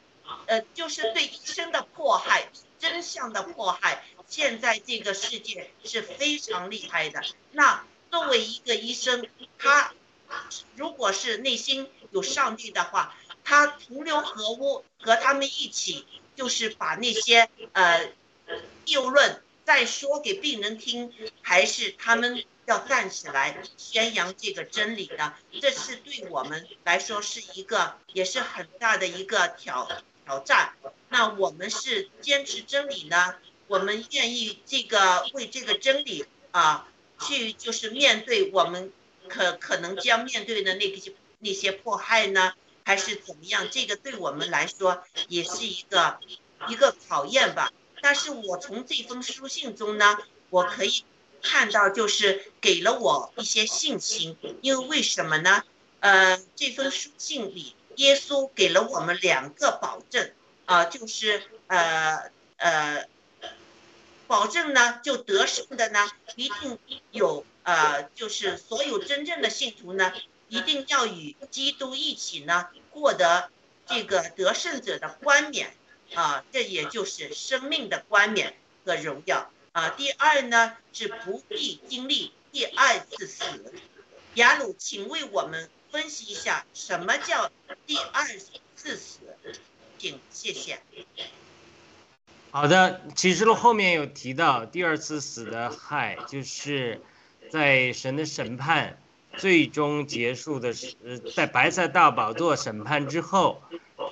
[0.46, 4.02] 呃，就是对医生的迫害，真相的迫害。
[4.26, 7.22] 现在这个世界是非常厉害的。
[7.52, 9.27] 那作为一个医生，
[9.59, 9.92] 他
[10.77, 18.11] 如果是内心有上帝的话，他同流合污，和他们一起，就是把那些呃
[18.87, 22.44] 谬论再说给病人听，还是他们。
[22.66, 29.88] 要站起来宣扬这个真理的，这是对我们来说是一个也是很大的一个挑
[30.25, 30.75] 挑战。
[31.09, 33.35] 那我们是坚持真理呢？
[33.66, 36.87] 我们愿意这个为这个真理啊，
[37.20, 38.92] 去就是面对我们
[39.28, 42.54] 可可能将面对的那些那些迫害呢，
[42.85, 43.68] 还是怎么样？
[43.70, 46.18] 这个对我们来说也是一个
[46.68, 47.72] 一个考验吧。
[48.02, 50.18] 但是我从这封书信中呢，
[50.50, 51.04] 我可以。
[51.42, 55.64] 看到就是给了我一些信心，因为为什么呢？
[56.00, 60.33] 呃，这封书信里，耶稣给了我们两个保证，
[60.66, 63.09] 啊，就是呃呃，
[64.31, 66.79] 保证呢就得胜的呢，一定
[67.11, 70.12] 有呃，就是所有真正的信徒呢，
[70.47, 73.51] 一定要与基督一起呢，获得
[73.88, 75.75] 这个得胜者的冠冕，
[76.14, 79.51] 啊，这也就是生命的冠冕和荣耀。
[79.73, 83.75] 啊，第二呢是不必经历第二次死。
[84.35, 87.51] 雅鲁，请为我们分析一下什么叫
[87.85, 88.25] 第二
[88.77, 89.19] 次死，
[89.99, 90.81] 请谢谢。
[92.51, 97.01] 好的，启示录后面有提到第二次死的害，就是
[97.51, 98.99] 在神的审判
[99.37, 100.97] 最终结束的时，
[101.35, 103.63] 在白色大宝座审判之后，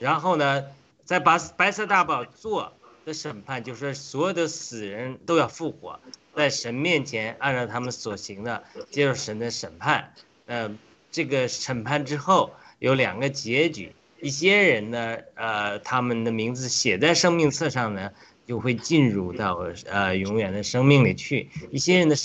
[0.00, 0.64] 然后呢，
[1.04, 2.72] 在白白色大宝座。
[3.04, 5.98] 的审判就是，所有的死人都要复活，
[6.34, 10.12] 在神面前按照他们所行的接受神的审判。
[10.44, 10.70] 呃，
[11.10, 18.12] 这个审判之后有两个结局，一些人呢，呃，他们的名字写在生命册上呢，
[18.48, 22.16] 就会进入到呃永远的生命里去；一些人的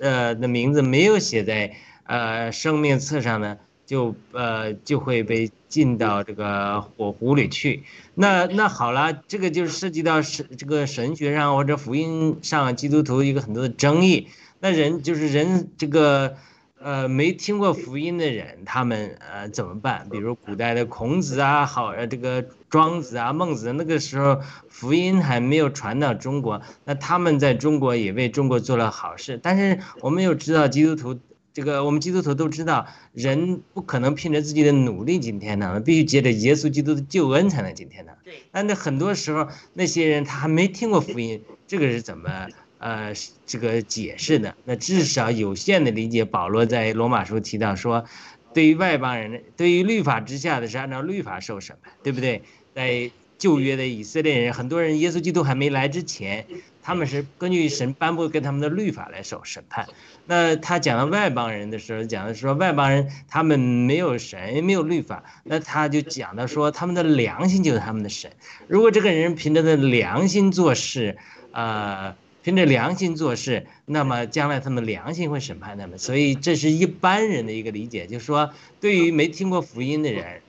[0.00, 3.56] 呃的名字没有写在呃生命册上呢。
[3.86, 7.82] 就呃就会被进到这个火湖里去，
[8.14, 14.28] 那那好了，这个就是涉及到神这个神学上或者福音上基督徒一个很多的争议。
[14.60, 16.36] 那人就是人这个
[16.82, 20.08] 呃没听过福音的人，他们呃怎么办？
[20.10, 29.38] 比如古代的孔子啊，好呃这个庄子啊、孟子，那个时候福音还没有传到中国，那他们在中国也为中国做了好事。
[29.42, 31.20] 但是我们又知道基督徒。
[31.52, 38.14] 这个我们基督徒都知道，人不可能凭着自己的努力今天堂，必须借着耶稣基督的救恩才能今天堂。
[38.22, 38.34] 对。
[38.52, 42.46] 但那很多时候，那些人他还没听过福音，这个是怎么
[42.80, 43.14] 呃
[43.46, 44.56] 这个解释的？
[44.64, 48.04] 那至少有限的理解，保罗在罗马书提到说，
[48.52, 52.42] 对于外邦人，对于律法之下的是按照律法受审判，对不对？
[52.74, 56.46] 在旧约的以色列人，很多人耶稣基督还没来之前，
[56.82, 59.86] 他们是根据神颁布给他们的律法来受审判。
[60.26, 68.30] 那他讲到外邦人的时候，讲的说外邦人他们没有神，没有律法，那他就讲到说他们的良心就是他们的神。
[68.68, 71.16] 如果这个人凭着的良心做事，
[71.52, 72.14] 呃，
[72.50, 76.00] 凭着良心做事，那么将来他们良心会审判他们。
[76.00, 80.40] 所以这是一般人的一个理解，就是说对于没听过福音的人，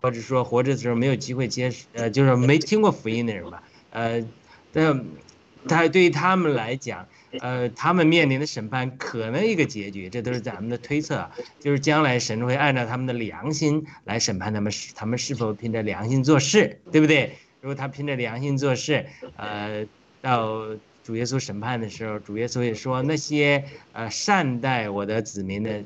[0.00, 4.24] 或者说活着的时候没有机会接，呃，就是没听过福音的人吧，呃，
[4.72, 5.04] 但
[5.68, 7.06] 他对于他们来讲。
[7.38, 11.30] 呃，他们面临的审判可能一个结局，这都是咱们的推测，
[11.60, 17.36] 就是将来神会按照他们的良心来审判他们，是他们是否凭着良心做事，对不对？
[17.60, 19.06] 如果他凭着良心做事，
[19.36, 19.86] 呃，
[20.20, 20.66] 到
[21.10, 25.82] 主耶稣审判的时候，主耶稣也说那些呃善待我的子民的，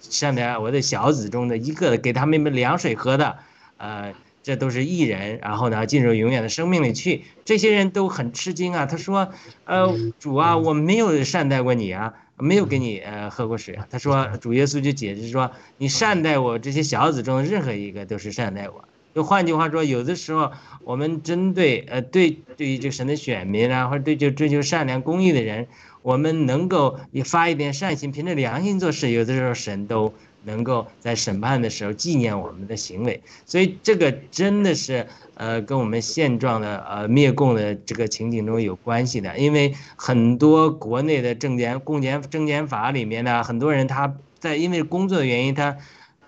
[0.00, 3.38] 善待我的小子中的一个，给他们凉水喝的，
[3.78, 4.12] 呃。
[4.42, 7.24] 这都是异人，然后呢，进入永远的生命里去。
[7.44, 8.86] 这些人都很吃惊啊。
[8.86, 9.34] 他说
[9.66, 18.82] ：“呃，主啊，我没有善待过你啊，没有给你呃喝过水啊。”他说：“主耶稣就解释说，你善待我这些小子中的任何一个都是善待我。
[19.14, 20.50] 就换句话说，有的时候
[20.84, 25.66] 我们针对呃对对于这个神的选民啊，或者对就追求善良公义的人，
[26.02, 45.76] 我们能够也发一点善心，凭着良心做事，有的时候神都。”能够在审判的时候纪念我们的行为，所以这个真的是呃跟我们现状的呃灭共的这个情景中有关系的，因为很多国内的证监公检证监法里面呢，很多人他在因为工作的原因，他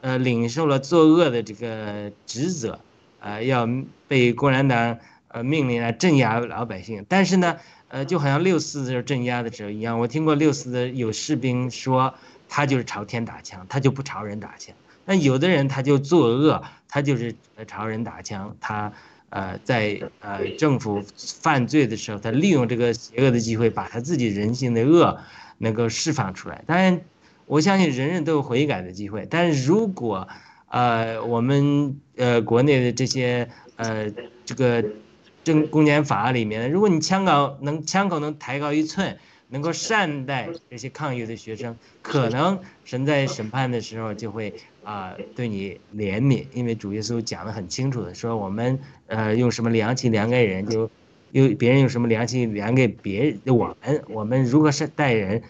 [0.02, 2.78] 呃领受了作恶的这个职责，
[3.20, 3.66] 呃要
[4.06, 4.98] 被共产党
[5.28, 7.56] 呃命令来镇压老百姓，但是呢
[7.88, 12.12] 呃就好像六四的时候镇压的时候一样，我听过六四的有士兵说。
[12.54, 14.74] 他就是朝天打枪，他就不朝人打枪。
[15.06, 17.34] 那有的人他就作恶，他就是
[17.66, 18.54] 朝人打枪。
[18.60, 18.92] 他
[19.30, 25.18] 呃在呃政府犯罪的时候，他利用这个邪恶的机会，把他自己人性的恶
[25.56, 26.62] 能够释放出来。
[26.66, 27.00] 当然，
[27.52, 29.26] 我相信人人都有悔改的机会。
[29.28, 30.26] 但是如果
[30.68, 34.10] 呃我们呃国内的这些呃
[34.46, 34.84] 这个
[35.44, 39.18] 政公检法里面，如果你枪口能枪口能抬高一寸。
[39.52, 48.78] 能够善待这些抗议的学生，可能神在审判的时候就会啊对你怜悯，因为主耶稣讲的很清楚的说，我们
[49.08, 50.90] 呃用什么良心量给人，就
[51.32, 55.42] 用别人用什么良心量给别人，我们我们如何善待人，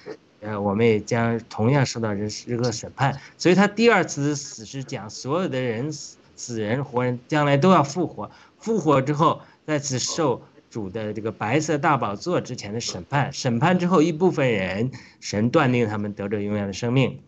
[0.43, 3.19] 呃我们也将同样受到这这个审判。
[3.39, 10.43] 所以他第二次死是讲所有的人死死人活人将来都要复活，复活之后再次受。
[10.73, 14.91] 主的这个白色大宝座之前的审判，审判之后一部分人，
[15.21, 17.21] 神断定他们得着永远的生命，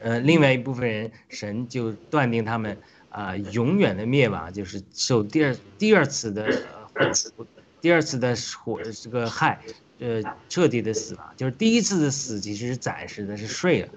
[0.00, 6.48] 呃，另外一部分人，神就断定他们啊永远的灭亡，就是受第二第二次的
[7.80, 9.58] 第二次的火这个害，
[9.98, 13.88] 呃，彻底的死亡，就是第一次的死其实是暂时的，是睡了，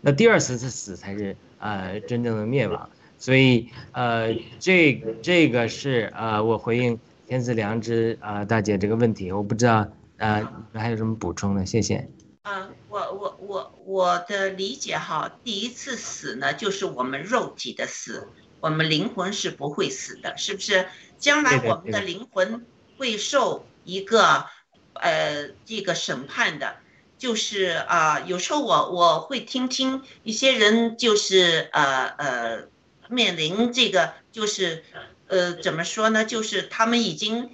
[0.00, 2.88] 那第二次的死才是呃真正的灭亡，
[3.18, 6.98] 所以呃这这个是呃我回应。
[7.28, 11.66] 天赐良知啊，大姐这个问题我不知道呃，还有什么补充的？
[11.66, 12.08] 谢谢。
[12.42, 18.28] 啊，我我我我的理解哈，第一次死呢，就是我们肉体的死，
[18.60, 20.86] 我们灵魂是不会死的，是不是？
[21.18, 22.64] 将来我们的灵魂
[22.96, 24.46] 会受一个
[25.00, 26.76] 呃这个审判的，
[27.18, 32.62] 就是啊，有时候我我会听听一些人就是呃呃
[33.08, 34.84] 面临这个就是。
[35.28, 36.24] 呃，怎么说呢？
[36.24, 37.50] 就是他们已经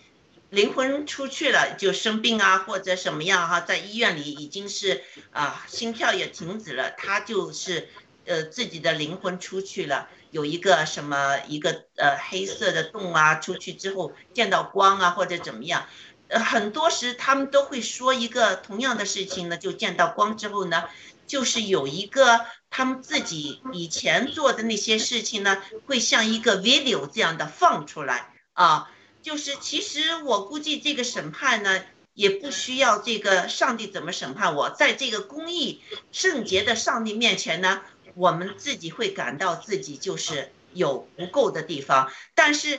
[0.50, 7.88] 灵魂出去了，就生病啊，或者什么样哈，在医院里已经是啊，心跳也停止了，他就是
[8.26, 15.86] 呃自己的灵魂出去了，有一个什么一个呃黑色的洞啊，出去之后见到光啊，或者怎么样，
[16.32, 20.84] 呃，很多时他们都会说一个同样的事情呢，就见到光之后呢。
[21.24, 28.90] 就是有一个他们自己以前做的那些事情呢，会像一个 video 这样的放出来啊。
[29.22, 35.80] 就是其实我估计这个审判呢，也不需要这个上帝怎么审判我，在这个公义
[36.10, 37.80] 圣洁的上帝面前呢，
[38.14, 42.12] 我们自己会感到自己就是有不够的地方。
[42.34, 42.78] 但是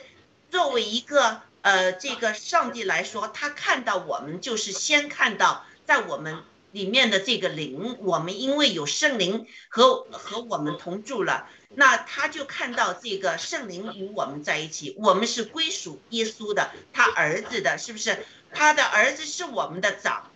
[0.50, 6.44] 作为一个呃这个上帝来说，他看到我们就是先看到在我们。
[6.74, 18.26] 里面的这个灵，我们因为有圣灵和和我们同住了，那他就看到这个圣灵与我们在一起，我们是归属耶稣的，他儿子的，是不是？
[18.52, 20.32] 他的儿子是我们的长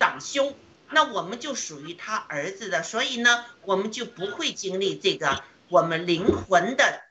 [0.00, 0.56] 长兄，
[0.88, 7.02] 那我们就属于他儿子的，所以呢，我们就不会经历这个我们灵魂的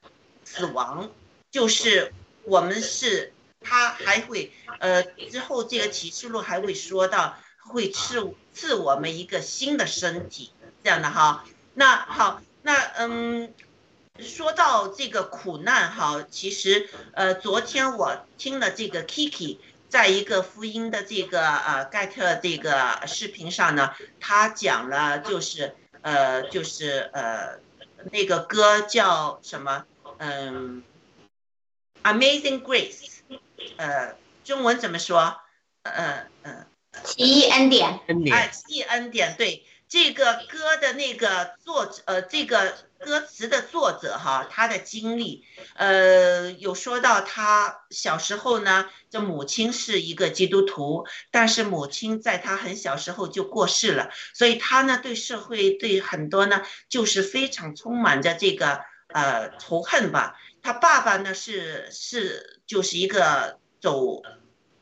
[0.44, 1.12] 死亡，
[1.52, 2.12] 就是
[2.46, 3.32] 我们是
[3.62, 10.52] 他还会呃之后这个启示录还会说到会赐赐我们一个新的身体
[10.84, 11.46] 这样的哈。
[11.74, 13.54] 那好，那嗯。
[14.20, 19.58] 说到这个苦难哈，其实呃，昨天我听了这个 Kiki
[19.90, 27.62] 在一个福音的这个呃盖特这个视频上呢，他讲了就是呃就是呃
[28.12, 29.86] 那个歌叫什么
[30.18, 30.84] 嗯
[32.04, 33.11] ，Amazing Grace，
[33.78, 35.38] 呃，中文怎么说？
[35.84, 36.66] 呃呃，
[37.04, 39.66] 奇异恩典，恩典，哎，奇异恩典，对。
[39.88, 45.44] 这个歌的那个作者，呃，这个歌词的作者哈，他的经历，
[45.76, 60.40] 呃，有说到他小时候呢，这母亲是一个基督徒，但是母亲在他很小时候就过世了，所以他呢对社会对很多呢就是非常充满着这个呃仇恨吧。
[60.62, 64.22] 他爸爸呢是是就是一个走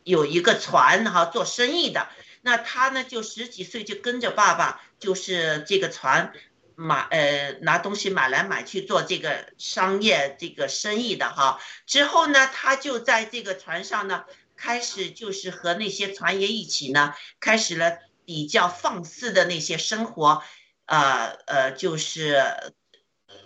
[0.03, 2.07] 有一个船哈做生意的。
[2.41, 6.31] 那他呢，就十几岁就跟着爸爸，就是这个船
[6.75, 11.59] 买呃拿东西买来买去做这个商业这个生意的哈。
[11.85, 14.23] 之后呢，他就在这个船上呢，
[14.55, 20.41] 开始就是和那些船员一起呢，开始了比较放肆的那些生活，
[20.85, 22.41] 呃呃，就是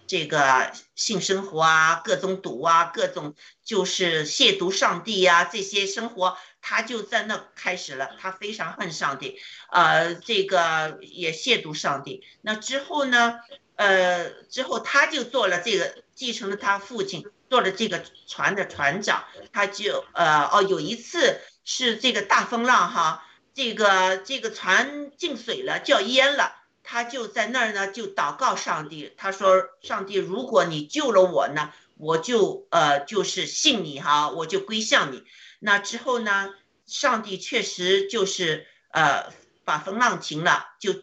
[0.07, 6.37] 这个性生活啊，各种赌啊，各种就是亵渎上帝呀这些生活。
[6.65, 9.37] 他就在那开始了，他非常恨上帝，
[9.69, 12.23] 呃，这个也亵渎上帝。
[12.41, 13.39] 那之后呢，
[13.75, 19.25] 呃，之后他就做了这个，继承了他父亲，做了这个船的船长。
[19.51, 26.62] 他就呃，哦，有一次是这个大风浪哈，这个这个船进水了，叫淹了。
[26.93, 35.23] 他就在那儿呢，就祷告上帝，他说：“上帝，如果你救了我呢，我就呃，就是信你哈，我就归向你。”
[35.57, 36.53] 那之后呢？
[36.85, 39.33] 上帝确实就是呃
[39.63, 40.93] 把风浪停了，就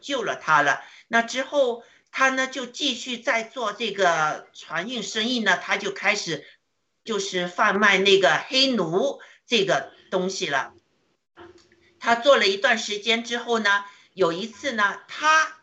[0.00, 0.82] 救了他了。
[1.06, 6.44] 那之后他呢就继续在做这个船运生意呢，他就开始
[7.04, 10.72] 就是贩卖那个黑奴这个东西了。
[12.00, 13.84] 他做了一段时间之后呢，
[14.16, 15.58] 有一次呢，他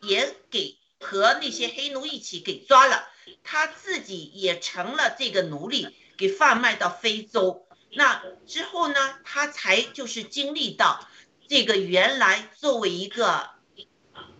[0.00, 3.08] 也给和那些黑奴一起给抓了，
[3.44, 5.86] 他自己也成了这个奴隶，
[6.16, 7.64] 给贩卖到非洲。
[7.92, 11.06] 那之后呢，他才就是经历到
[11.46, 13.50] 这个原来作为一个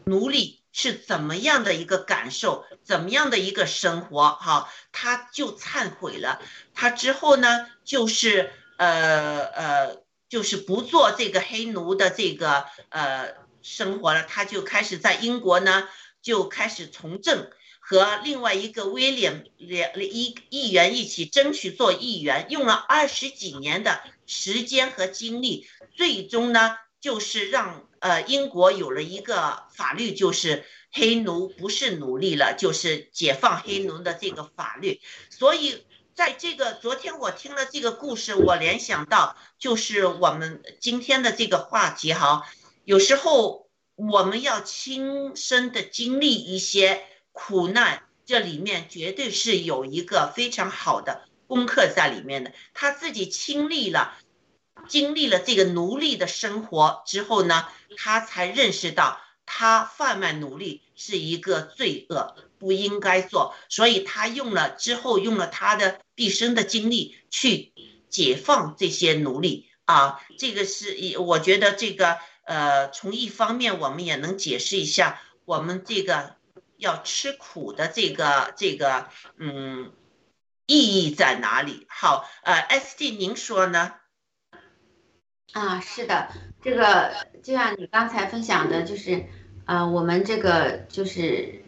[0.07, 6.43] 奴隶是怎么样的一个感受，怎么样的一个生活，哈，他就忏悔了。
[6.75, 15.89] 他之后呢，就是呃呃，就是不做这个黑奴的这个呃生活了，他就开始在英国呢，
[16.21, 17.51] 就开始从政。
[17.85, 35.01] 和另外一个威廉两一议员一起争取做议员，用了二十几年的时间和精力，最终呢，就是让呃英国有了一个法律，就是黑奴不是奴隶了，就是解放黑奴的这个法律。
[35.29, 35.85] 所以
[36.15, 42.49] 在这个昨天我听了这个故事，我联想到就是我们今天的这个话题哈，
[42.85, 47.05] 有时候我们要亲身的经历一些。
[47.35, 52.53] 苦难这里面绝对是有一个非常好的功课在里面的。
[52.75, 54.19] 他自己经历了，
[54.87, 57.67] 经历了这个奴隶的生活之后呢，
[57.97, 63.55] 他才认识到他贩卖奴隶是一个罪恶，不应该做。
[63.71, 67.73] 所以他用了之后用了他的毕生的精力去
[68.11, 70.21] 解放这些奴隶啊。
[70.39, 72.19] 这个是一，我觉得这个
[72.53, 76.37] 呃，从一方面我们也能解释一下我们这个。
[76.83, 79.07] 要吃苦的这个这个
[79.39, 79.93] 嗯
[80.67, 81.87] 意义在哪里？
[81.89, 83.95] 好，呃，S D 您说呢？
[85.53, 86.29] 啊，是的，
[86.61, 89.27] 这个就像你刚才分享的，就是
[89.65, 91.63] 呃，我们这个就是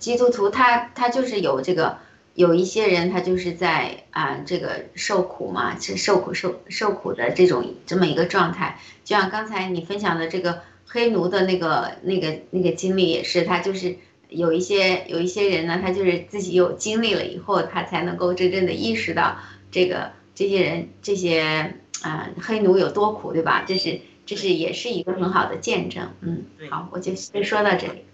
[0.00, 1.98] 基督徒，他他就是有这个
[2.34, 8.78] 有一些人，他就是在啊这个受苦嘛，是受苦受受苦的这种这么一个状态。
[9.04, 13.96] 就像刚才你分享的这个黑奴的那个那个那个经历，也是他就是。
[14.30, 19.36] 有一些有一些人呢，他就是自己有经历了以后，他才能够真正的意识到
[19.70, 23.64] 这个这些人这些啊黑奴有多苦，对吧？
[23.64, 26.10] 这是这是也是一个很好的见证。
[26.20, 28.06] 嗯，好，我就先说到这里。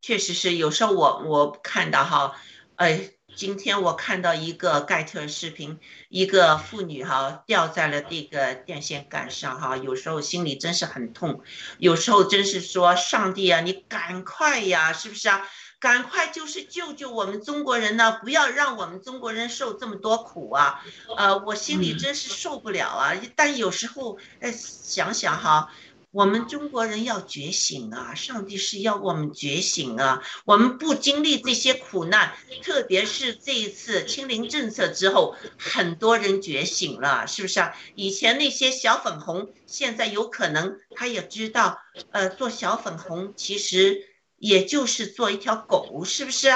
[0.00, 2.34] 确实是，有时候我我看到哈，
[2.76, 3.00] 哎，
[3.36, 5.78] 今天我看到一个盖特视频，
[6.08, 11.42] 一个妇女哈掉在了这个电线杆上哈，有时候心里真是很痛，
[11.76, 15.46] 有时候真是说上帝啊，你赶快呀，是不是啊？
[15.78, 20.82] 赶快就是救救我们中国人呢，不要让我们中国人受这么多苦啊！
[21.18, 23.12] 呃，我心里真是受不了啊。
[23.36, 25.70] 但有时候，呃，想想哈。
[26.12, 28.14] 我们中国人要觉醒啊！
[28.14, 30.22] 上帝是要我们觉醒啊！
[30.46, 37.76] 我们不经历这些苦难，特别是这一次清零政策之后，很多人觉醒了，是不是啊？
[37.94, 41.78] 以前那些小粉红，现在有可能他也知道，
[42.12, 46.48] 呃，做小粉红其实也就是做一条狗，是不是？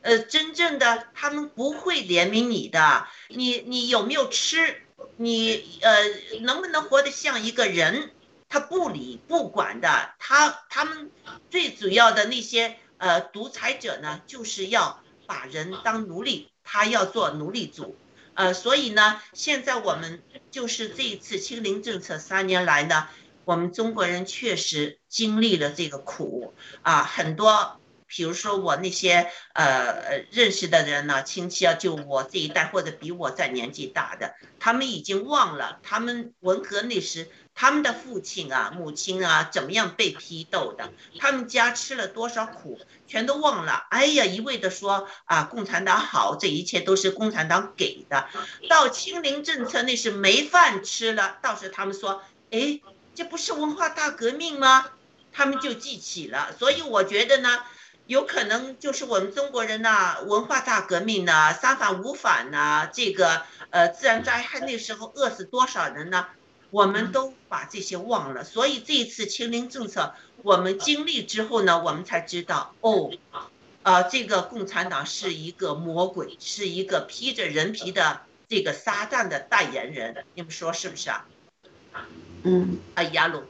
[0.00, 4.82] 呃，真正的他们不会怜悯你的，你你有没有吃？
[5.16, 6.04] 你呃，
[6.40, 8.10] 能不能活得像一个人？
[8.54, 11.10] 他不理不管的，他他们
[11.50, 17.96] 最主要的那些呃独裁者呢，就是要把人当奴隶，他要做奴隶主，
[18.34, 23.08] 呃，所以呢，现在我们就是这一次清零政策三年来呢，
[23.44, 37.28] 我们中国人确实经历了这个苦啊，很多，比如说我那些呃认识的人呢，亲戚啊，就我这一代或者比我在年纪大的，他们已经忘了他们文革那时。
[37.54, 40.92] 他们的父亲啊、母亲啊，怎么样被批斗的？
[41.20, 43.86] 他们家吃了多少苦，全都忘了。
[43.90, 48.28] 哎呀，一味的说啊，共产党好，这一切都是共产党给的。
[48.68, 52.80] 到清零政策那是没饭吃了，倒是他们说，哎，
[53.14, 54.86] 这不是文化大革命吗？
[55.32, 56.52] 他们就记起了。
[56.58, 57.62] 所以我觉得呢，
[58.06, 66.26] 有可能就是我们中国人呐，文化大革命呢，三反五反呐，这个呃自然灾害那时候饿死多少人呢？
[66.74, 70.12] 我们都把这些忘了，所以这一次清零政策
[70.42, 73.12] 我们经历之后呢，我们才知道哦，
[73.84, 81.28] 啊，这个共产党是一个魔鬼，是一个披着人皮的这个撒旦的代言人，你们说是不是啊？
[82.42, 83.44] 嗯，啊，亚鲁，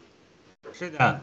[0.75, 1.23] 是的，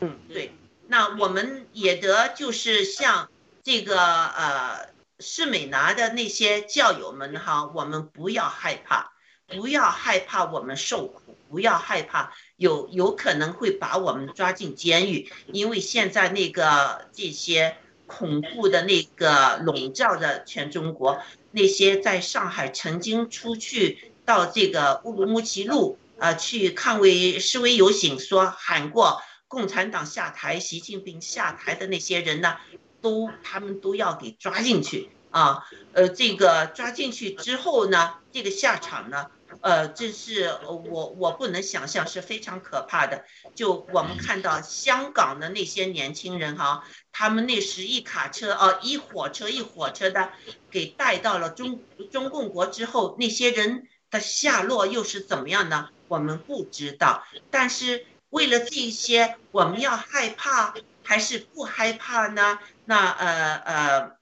[0.00, 0.52] 嗯，对，
[0.88, 3.30] 那我们也得就是像
[3.62, 9.14] 这个呃施美拿的那些教友们哈，我们不要害怕。
[9.48, 17.76] 不要害怕我们受苦，不要害怕有有可能会把我们抓进监狱，因为现在那个这些
[18.06, 21.18] 恐怖的那个笼罩着全中国，
[21.50, 32.58] 那些在上海曾经出去到这个乌鲁木齐路啊去抗威示威游行，说喊过共产党下台、习近平下台的那些人呢，
[33.00, 39.30] 都他们都要给抓进去啊，呃，这个抓进去之后呢，这个下场呢？
[39.60, 43.24] 呃，这是我我不能想象，是非常可怕的。
[43.54, 50.30] 就我们看到香港的那些年轻人哈，他们那时一卡车哦，一火车一火车的
[50.70, 51.82] 给带到了中
[52.12, 55.88] 中共国之后，那些人的下落又是怎么样呢？
[56.08, 57.24] 我们不知道。
[57.50, 62.58] 但是为了这些，我们要害怕还是不害怕呢？
[62.84, 64.16] 那呃呃，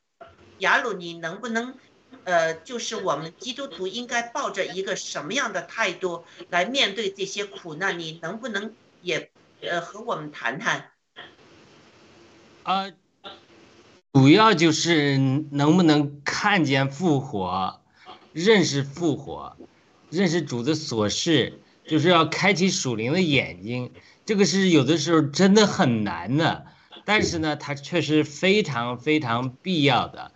[0.59, 1.77] 雅鲁，你能不能？
[2.27, 8.01] 呃，就是我们基督徒应该抱着一个什么样的态度来面对这些苦难？
[8.01, 10.91] 你能不能也呃和我们谈谈？
[12.65, 12.91] 啊，
[14.13, 15.19] 主要就是
[15.53, 17.81] 能不能看见复活，
[18.33, 19.57] 认识复活，
[20.11, 23.93] 认识主的所事，就是要开启属灵的眼睛。
[24.25, 26.67] 这个是有的时候真的很难的，
[27.05, 30.33] 但是呢，它确实非常非常必要的。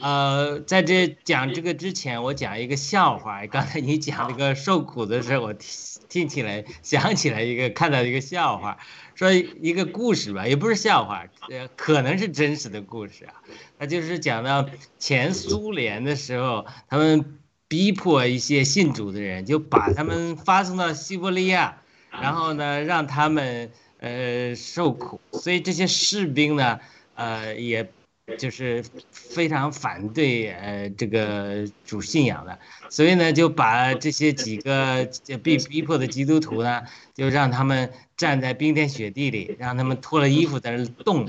[0.00, 3.46] 呃，在这讲这个之前，我讲一个笑话。
[3.46, 5.68] 刚才你讲那个受苦的时候，我听
[6.08, 8.76] 听起来想起来一个看到一个笑话，
[9.14, 13.34] 说一个故事吧，也不是笑话，呃，可能是真实的故事啊。
[13.78, 14.68] 他就是讲到
[14.98, 21.78] 前苏联的时候，他们逼迫一些信主的人，就把他们发送到西伯利亚，
[22.10, 23.70] 然后呢，让他们
[24.00, 25.20] 呃受苦。
[25.32, 26.80] 所以这些士兵呢，
[27.14, 27.90] 呃，也。
[28.38, 32.58] 就是非常反对呃这个主信仰的，
[32.90, 35.08] 所以呢就把这些几个
[35.44, 36.82] 被逼迫的基督徒呢，
[37.14, 41.24] 就让他们站在冰天雪地里，让他们脱了衣服在那冻，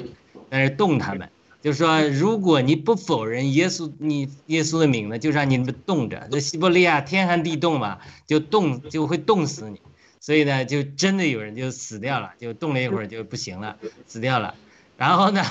[0.49, 1.29] 在那冻他们，
[1.61, 6.27] 就说如果你不否认耶稣，你耶稣的名呢，就让你们冻着。
[6.31, 9.79] 这西伯利亚天寒地冻嘛，就冻就会冻死你，
[10.19, 13.77] 所以呢就真的有人就死掉了，就冻了一会儿就不行了，
[14.07, 14.55] 死掉了。
[14.97, 15.43] 然后呢，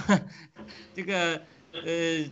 [0.95, 1.41] 这个
[1.73, 2.29] 呃，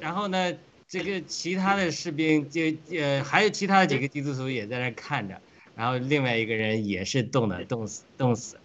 [0.00, 0.52] 然后呢，
[0.88, 5.40] 这个其他的士兵就呃，还有其他的几个基督徒也在那看着，
[5.76, 8.58] 然后另外一个人也是冻的，冻死，冻死。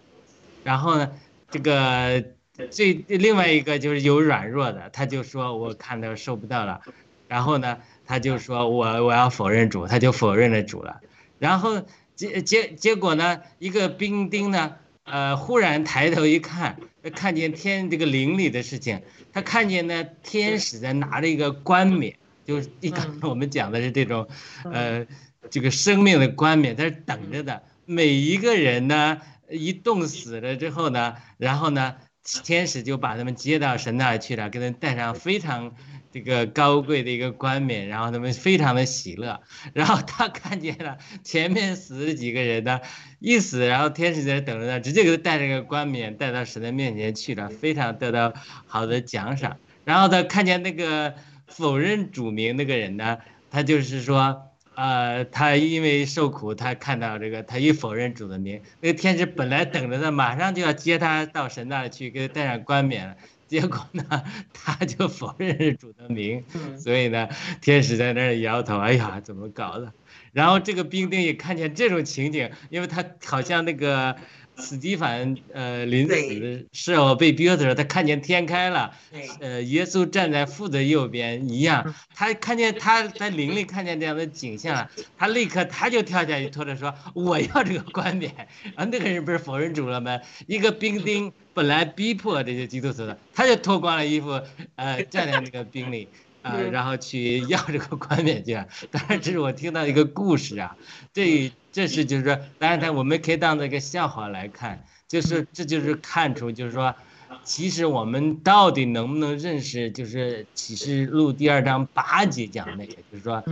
[0.64, 1.12] 然后呢，
[1.50, 2.24] 这个
[2.70, 6.80] 最另外一个就是有软弱的，他就说我看到受不到了，
[7.28, 11.00] 然后呢，他就说我我要否认主，他就否认了主了。
[11.38, 11.84] 然后
[12.16, 14.74] 结结结果呢，一个兵丁呢。
[15.06, 16.76] 呃，忽然抬头一看，
[17.14, 19.02] 看见天这个灵里的事情，
[19.32, 24.28] 他看见呢天使在拿着一个冠冕，就是一刚才我们讲的是这种，
[24.64, 25.06] 呃，
[25.48, 27.62] 这个生命的冠冕，在这等着的。
[27.84, 31.94] 每一个人呢，一冻死了之后呢，然后呢，
[32.42, 35.74] 天使就把他们接到神那儿去了，给他们戴上非常。
[36.16, 39.42] 这个高贵的一个冠冕，然后他们非常的喜乐，
[39.74, 42.80] 然后他看见了前面死的几个人呢，
[43.18, 48.32] 一死，然后天使在等着他，直接给他带这个冠冕带到神的面前去了，非常得到
[48.66, 49.58] 好的奖赏。
[49.84, 51.16] 然后他看见那个
[51.48, 53.18] 否认主名那个人呢，
[53.50, 54.40] 他就是说，
[54.74, 63.16] 呃，他因为受苦，他看到这个，他一否认主的名，那个天使本来等着他，马上就要接他到神那里去，给他戴上冠冕了。
[63.46, 64.04] 结果呢，
[64.52, 66.44] 他就否认是主的名，
[66.78, 67.28] 所以呢，
[67.60, 69.92] 天使在那儿摇头，哎呀，怎么搞的？
[70.32, 74.16] 然后这个兵丁也看见这种情景，因为他好像那个。
[74.56, 78.92] 斯蒂凡，呃，临死的时候被逼的时候，他看见天开了，
[79.40, 84.88] 呃，耶稣站在父的右边一样，他看见他在灵里看见这样的景象，
[85.18, 88.32] 他立刻他就跳下去，拖着说我要这个冠冕。
[88.74, 90.18] 啊，那个人不是否认主了吗？
[90.46, 94.40] 一个兵丁本来逼迫这些基督徒的，他就脱光了衣服，
[94.76, 96.08] 呃，站在那个兵里。
[96.46, 98.54] 啊，然后去要这个冠冕去。
[98.92, 100.76] 当然，这是我听到一个故事啊，
[101.12, 106.94] 这这是就是说，当然，他我们可以当这个笑话来看，就是这就是看出，就是说，
[107.42, 113.42] 其实我们到底能不能认识，就是启示录第二章八节讲那个，就是说，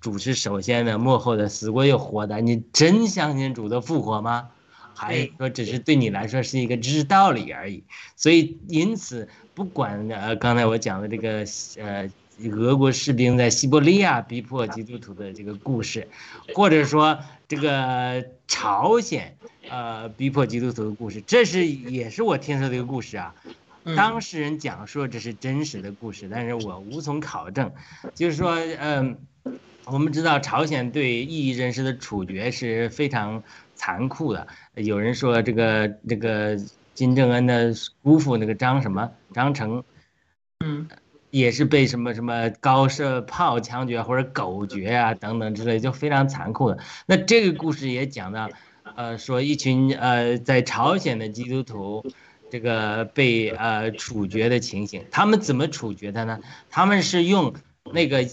[0.00, 4.48] 主是首先的，幕后的，死过又活的，你真相信主的复活吗？
[4.94, 7.84] 还是说只是对你来说是一个知识道理而已？
[8.16, 11.44] 所以，因此，不管呃刚才我讲的这个
[11.78, 12.10] 呃。
[12.50, 16.08] 俄国士兵在西伯利亚逼迫基督徒的这个故事，
[16.54, 19.36] 或者说这个朝鲜
[19.68, 23.34] 呃逼迫基督徒的故事，这是也是我听说的一个故事啊。
[23.96, 27.72] 当事人讲说这是真实的故事，但是我无从考证。
[28.14, 29.18] 就是说，嗯，
[29.86, 33.42] 我们知道朝鲜对异议人士的处决是非常
[33.74, 34.46] 残酷的。
[34.74, 36.56] 有人说这个这个
[36.94, 39.82] 金正恩的姑父那个张什么张成，
[40.64, 40.86] 嗯。
[41.32, 46.78] 也是被什么什么高射炮枪决或者狗决啊等等之类，就非常残酷的。
[47.06, 48.50] 那这个故事也讲到，
[48.96, 52.04] 呃，说一群呃在朝鲜的基督徒，
[52.50, 55.06] 这个被呃处决的情形。
[55.10, 56.38] 他们怎么处决的呢？
[56.68, 57.54] 他们是用
[57.94, 58.30] 那个压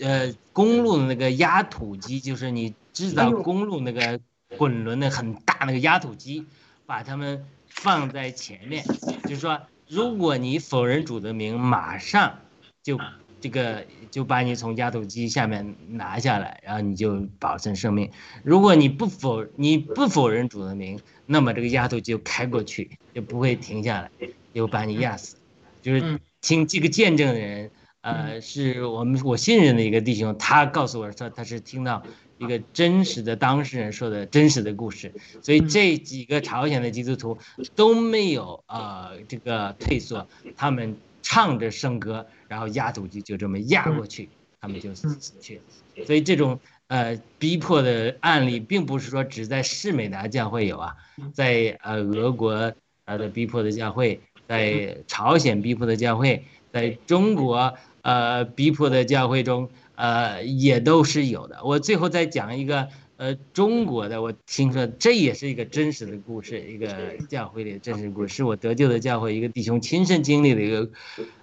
[0.00, 4.18] 呃公路的那个压土机，就是你制造公路那个
[4.56, 6.44] 滚轮的很大那个压土机，
[6.84, 8.84] 把他们放在前面，
[9.22, 9.60] 就是说。
[9.88, 12.38] 如果你否认主的名，马上
[12.82, 12.98] 就
[13.40, 18.10] 这个就把你从压土机下面拿下来，然后你就保存生命。
[18.42, 24.10] 如果你不否你不否认主的名，那么这个压土机就开过去，就不会停下来，
[24.54, 25.36] 就把你压死。
[25.82, 27.70] 就是听这个见证的人，
[28.00, 32.02] 呃，是我们我信任的一个弟兄，他告诉我说他是听到。
[32.38, 37.38] 一个真实的当事人说的真实的故事，所以这几个朝鲜的基督徒
[37.76, 40.26] 都没有呃这个退缩，
[40.56, 44.28] 他们唱着圣歌，然后压土机就这么压过去，
[44.60, 45.60] 他们就死去。
[46.04, 46.58] 所以这种
[46.88, 50.96] 呃逼迫的案例，并不是说只在士美达教会有啊，
[51.32, 52.72] 在呃俄国
[53.04, 59.70] 呃的逼迫的教会，在朝鲜逼迫的教会，在中国呃逼迫的教会中。
[59.96, 61.64] 呃，也都是有的。
[61.64, 66.88] 我最后再讲一个，呃，中国的，我听说这也是一个真实的故事，一个
[67.28, 70.90] 教会里的真实故事，是我得救的教会一个弟兄亲身经历的一个，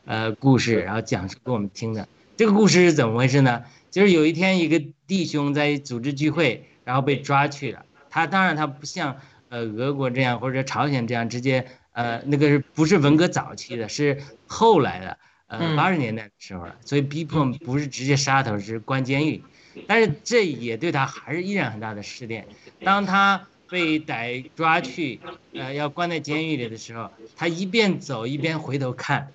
[0.05, 2.07] 呃，故事，然后讲述给我们听的。
[2.35, 3.63] 这个故事是怎么回事呢？
[3.89, 7.85] 就是有一天，一个弟兄在组织聚会，然后被抓去了。
[8.09, 9.17] 他当然他不像
[9.49, 15.17] 呃俄国这样或者朝鲜这样直接，呃，那个是不是文革早期的，是后来的。
[15.51, 19.43] 呃，八十年代的时候了，所以逼迫不是直接杀头，是关监狱，
[19.85, 22.47] 但是这也对他还是依然很大的试炼。
[22.85, 25.19] 当他被逮抓去，
[25.53, 29.33] 呃，要关在监狱里的时候，他一边走一边回头看，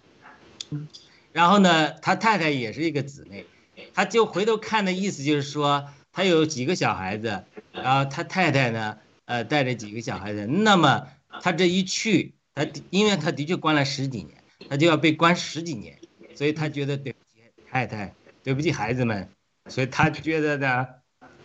[1.33, 3.45] 然后呢，他太太也是一个姊妹，
[3.93, 8.97] 他就回头看的意思就是说，他有几个小孩子，然后他太太呢，
[9.27, 11.09] 呃，带着几个小孩子，那么
[11.43, 15.99] 他这一去，他因为他的确关了十几年，他就要被关十几年。
[16.37, 18.15] 所以他觉得对不起太太，
[18.45, 19.29] 对不起孩子们，
[19.69, 20.87] 所以他觉得呢，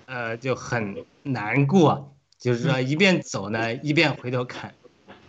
[0.06, 4.76] 呃，就很难过，就是说一边走呢，一边回头看。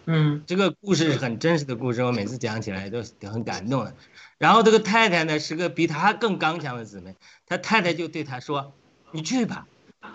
[0.05, 3.95] 嗯，这个故事是很真实的故事，我每次讲起来都很感动的。
[4.37, 7.15] 然后这个太太呢，是个比他更刚强的姊妹，
[7.47, 8.75] 他太太就对他说
[9.13, 9.69] ：“你去吧，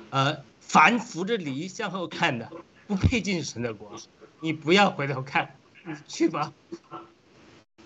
[0.09, 2.51] 呃，凡扶着犁向后看的，
[2.85, 3.95] 不配进神的国。”
[4.41, 6.53] 你不要回头看，你去吧。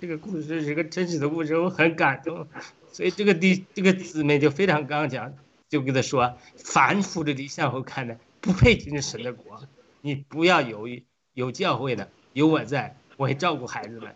[0.01, 2.47] 这个故事是一个真实的故事，我很感动，
[2.91, 5.31] 所以这个弟这个姊妹就非常刚强，
[5.69, 9.61] 就跟他说：凡扶着你向后看的，不配进神的国。
[10.01, 11.03] 你不要犹豫，
[11.35, 14.15] 有教会的，有我在，我会照顾孩子们。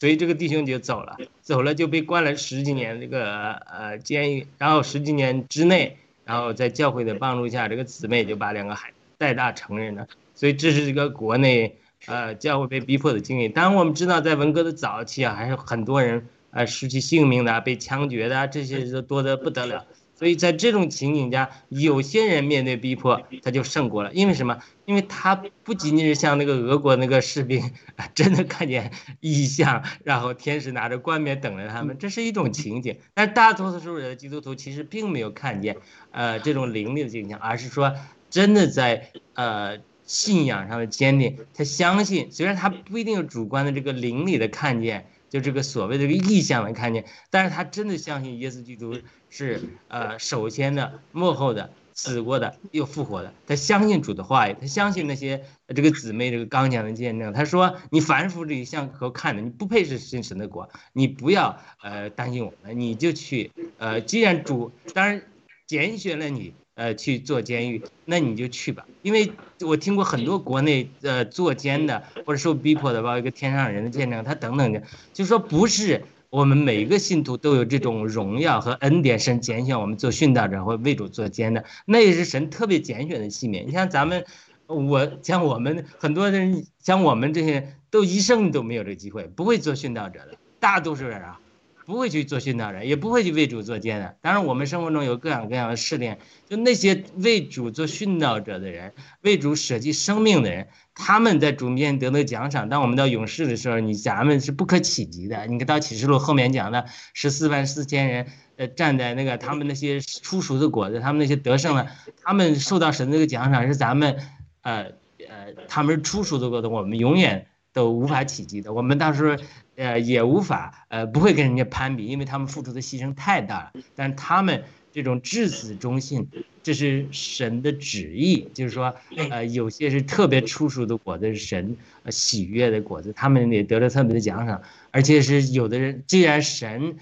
[0.00, 10.08] 所以这个弟兄就走了，走了就被关了十几年这个呃监狱，然后十几年之内，然后在教会的帮助下，这个姊妹就把两个孩带大成人了。
[10.34, 11.76] 所以这是一个国内
[12.06, 13.48] 呃教会被逼迫的经历。
[13.48, 19.86] 当然我们知道，在文革的早期啊，还是很多人呃失去性命的，被枪决的，这些都多得不得了。
[20.18, 24.10] 所以在这种情景下，有些人面对逼迫，他就胜过了。
[24.14, 24.58] 因为什么？
[24.86, 27.70] 因为他不仅仅是像那个俄国那个士兵，
[28.14, 32.96] 真的看见异象，然后天使拿着冠冕等着他们，这是一种情景。
[33.12, 35.76] 但大多数的基督徒其实并没有看见，
[36.12, 37.92] 呃，这种灵力的景象，而是说
[38.30, 39.76] 真的在呃
[40.06, 41.36] 信仰上的坚定。
[41.52, 45.06] 他相信，虽然他不一定有主观的这个灵里的看见。
[45.28, 48.96] 就这个所谓的这个意象能看见，但是他真的相信耶稣基督
[49.28, 53.34] 是呃首先的、幕后的、死过的又复活的。
[53.44, 55.44] 他相信主的话语，他相信那些
[55.74, 57.32] 这个姊妹这个刚强的见证。
[57.32, 65.20] 他说：“你凡夫这一项可看的，你不配是神神的国，你不要呃担心我们，你就去呃，既然主当然
[65.66, 74.82] 拣选了你。”呃，去做监狱，那你就去吧，因为我听过很多国内呃做监的或者受逼迫的，包括一个天上人的见证，他等等的，
[75.14, 83.64] 就说不是我们每一个信徒都有这种荣耀和恩典，神拣选我们做殉道者或为主做监的，那也是神特别拣选的器皿。
[83.64, 84.26] 你像咱们，
[84.66, 91.40] 我像我们很多人，像我们这些都一生都没有这个机会，不会做殉道者的，大多数人啊。
[91.86, 94.16] 不会去做殉道人，也不会去为主做监的。
[94.20, 96.18] 当然，我们生活中有各样各样的试炼，
[96.48, 100.66] 就那些为主做殉道者的人，为主舍弃生命的人，
[100.96, 102.68] 他们在主面前得到奖赏。
[102.68, 105.46] 当我们到勇士的时候，你咱们是不可企及的。
[105.46, 108.26] 你看到启示录后面讲的十四万四千人，
[108.56, 111.86] 呃，站在那个他们那些出熟的果子，他们那些得胜了，
[112.24, 114.16] 他们受到神那个奖赏是咱们，
[114.62, 114.90] 呃
[115.28, 117.46] 呃，他们是出熟的果子，我们永远
[117.76, 118.72] 都无法企及的。
[118.72, 119.36] 我们当时候。
[119.78, 123.72] 呃，也无法，呃，不会跟人家攀比，因为他们付出的牺牲太大了。
[123.94, 126.26] 但他们这种至死忠信，
[126.62, 128.96] 这是神的旨意，就是说，
[129.28, 131.76] 呃，有些是特别出熟的果子，是神
[132.08, 134.62] 喜悦的果子，他们也得了特别的奖赏。
[134.92, 136.96] 而且是有的人，既然神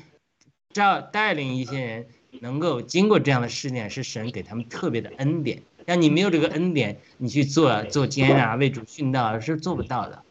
[0.72, 2.06] 照带领一些人
[2.40, 5.62] 能够经过这样的试炼，是神给他们特别的恩典。
[5.86, 10.23] 像你没有这个恩典，你去做做监啊，为主殉道是做不到的。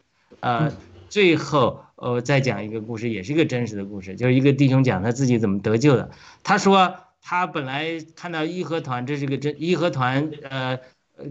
[0.44, 0.72] 呃，
[1.08, 1.80] 最后。
[1.96, 6.10] 呃，再讲一个故事，也是一个真实的故事，就是一个弟兄讲他自己怎么得救的。
[6.42, 10.80] 他说他本来看到义和团，这是个真义和团，呃，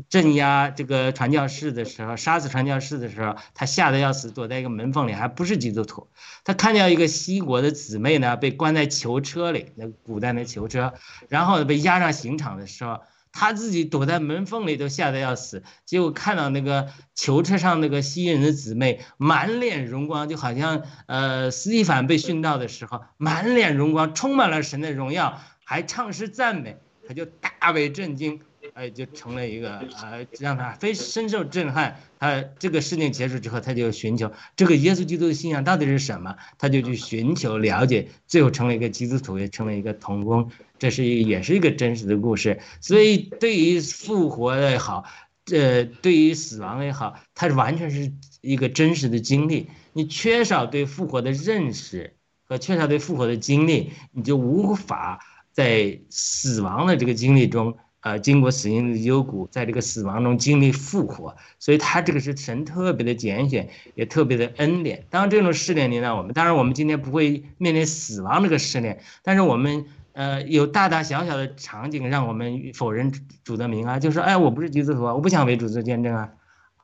[0.09, 6.07] 镇压这个传教士的时候，杀死传教士的时候，他吓得要死，躲在一个门缝里，还不是基督徒。
[6.45, 10.93] 他看见一个西国的姊妹呢，被关在囚车里，那古代的囚车，
[11.27, 13.01] 然后被押上刑场的时候。
[13.33, 28.39] 他自己躲在门缝里都吓得要死，结果看到那个囚车上那个吸引人的姊妹满脸荣光，就好像呃斯蒂凡被殉道的时候满脸荣光，充满了神的荣耀，还唱诗赞美，他就大为震惊。
[28.75, 31.99] 哎，就成了一个呃，让他非深受震撼。
[32.17, 40.49] 他这个事情结束之后，他就寻求这个耶稣基督的信仰到底是什么，他就去寻求了解，最后成了一个基督徒，也成了一个童工。
[40.83, 42.59] 这是一也是一个真实的故事。
[42.81, 45.05] 所以对于复活也好，
[45.49, 48.11] 呃对于死亡也好，它完全是
[48.41, 49.69] 一个真实的经历。
[49.93, 55.21] 你缺少对复活的认识和缺少对复活的经历，你就无法
[55.53, 57.77] 在死亡的这个经历中。
[58.05, 65.05] 呃，经过死因的幽谷，在这个死亡中经历复活，所以他这个是神特别的拣选，也特别的恩典。
[65.09, 73.11] 当这种试炼临到我们，当然我们今天不会面临死亡这个试炼，但是我们呃有大大小小的场景让我们否认
[73.43, 76.29] 主的名啊，就说哎，我不是基督徒啊，我不想为主做见证啊，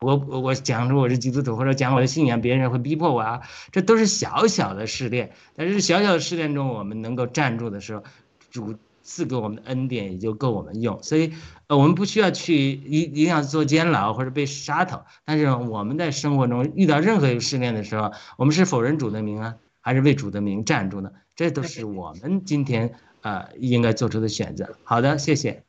[0.02, 8.04] 我我讲出我是基督徒或者讲我的信仰，别人会逼迫我啊，这都是小小的试炼，但是小小的试炼中，我们能够站住的时候，
[8.52, 8.76] 主。
[9.02, 11.34] 赐给我们的恩典也就够我们用，所以，
[11.66, 15.02] 呃，我们不需要去一一定要做监牢或者被杀头。
[15.26, 21.10] 但是我们在生活中遇到任何一个试炼的时候，我们是否认主的名啊，还是为主的名站住呢？
[21.36, 24.78] 这都是我们今天呃应该做出的选择。
[24.84, 25.64] 好的，谢谢。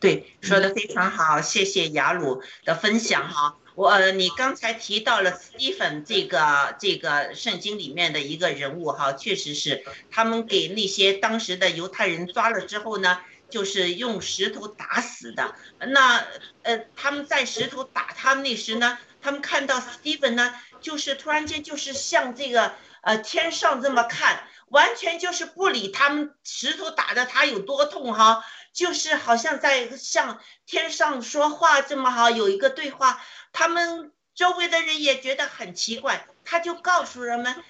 [0.00, 3.56] 对，说的非常好，谢谢雅鲁的分享哈。
[3.74, 15.54] 我，你刚才提到了斯蒂芬这个这个圣经里面的一个人物哈，确实是他们给那些当时的犹太人抓了之后呢，就是用石头打死的。
[15.78, 16.24] 那
[16.62, 22.72] 呃，他们在石头打他们那时呢，他们看到斯蒂芬呢，就是突然间就是像这个
[23.06, 37.62] 呃天上这么看，完全就是不理他们石头打的他有多痛哈，就是好像在向天上说话这么好有一个对话，他们周围的人也觉得很奇怪，他就告诉人们。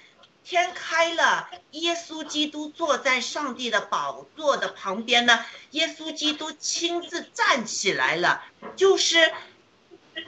[0.43, 5.43] 天开了，耶稣基督坐在上帝的宝座的旁边呢。
[5.71, 8.41] 耶稣基督亲自站起来了，
[8.77, 9.33] 就是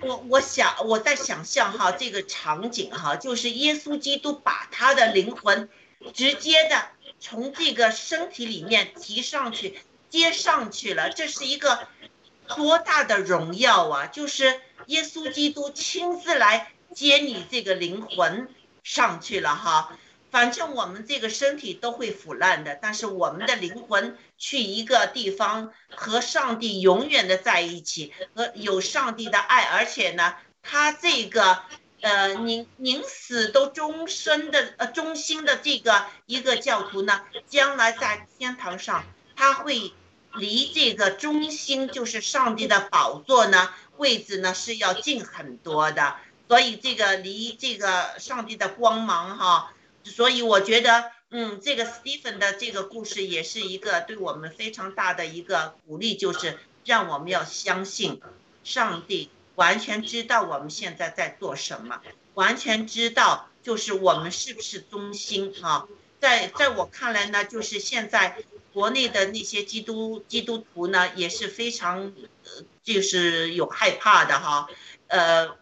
[0.01, 5.69] 我我想我在想象哈这个场景哈，就是耶稣基督把他的灵魂
[6.13, 9.79] 直接的从这个身体里面提上去
[10.09, 11.87] 接上去了，这是一个
[12.47, 14.05] 多大的荣耀啊！
[14.07, 18.47] 就是耶稣基督亲自来接你这个灵魂
[18.83, 19.97] 上去了哈。
[20.31, 31.63] 反正我们这个身体都会腐烂的，但是我们的灵魂去一个地方和上帝永远的在一起，和有上帝的爱，而且呢，他这个
[32.01, 39.03] 呃宁宁死都终身的呃忠心的这个一个教徒呢，将来在天堂上
[39.35, 39.93] 他会
[40.35, 46.17] 离这个中心就是上帝的宝座呢位置呢是要近很多的，
[46.47, 49.73] 所以这个离这个上帝的光芒哈。
[50.09, 58.19] 所以我觉得，嗯，这个 Stephen 的这个故事也是一个对我们非常大的一个鼓励，就是让我们要相信，
[58.63, 62.01] 上帝完全知道我们现在在做什么，
[62.33, 65.87] 完全知道就是我们是不是忠心啊。
[66.19, 68.37] 在在我看来呢，就是现在
[68.73, 72.11] 国内的那些基督基督徒呢，也是非常，
[72.43, 74.67] 呃，就是有害怕的哈，
[75.07, 75.57] 呃。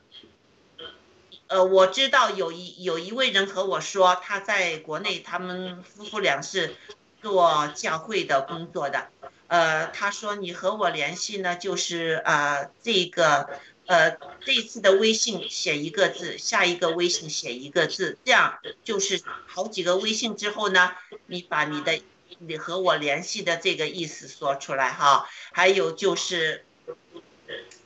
[1.47, 6.75] 呃，我知道有一有一位人和我说，他在国内，他们夫妇俩是
[7.21, 9.07] 做教会的工作的。
[9.47, 13.49] 呃，他说你和我联系呢，就是啊，这个
[13.85, 20.91] 呃，这次的微信写一个字，下一个微信写一个字，这样就是好几个微信之后呢，
[21.27, 22.01] 你把你的
[22.39, 25.29] 你和我联系的这个意思说出来哈。
[25.53, 26.65] 还有就是，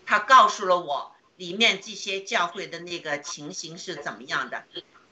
[0.07, 1.11] 他告诉了我。
[1.41, 4.63] 里面这些教会的那个情形是怎么样的？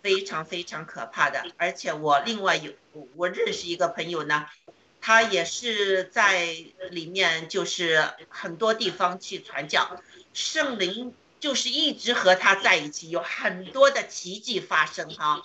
[0.03, 1.43] 非常非常可怕的。
[1.57, 2.71] 而且我另外有
[3.15, 4.45] 我认识一个朋友呢，
[5.01, 6.55] 他也是在
[6.91, 9.99] 里面，就是很多地方去传教，
[10.31, 15.43] 圣灵就是一直和他在一起，有很多的奇迹发生哈。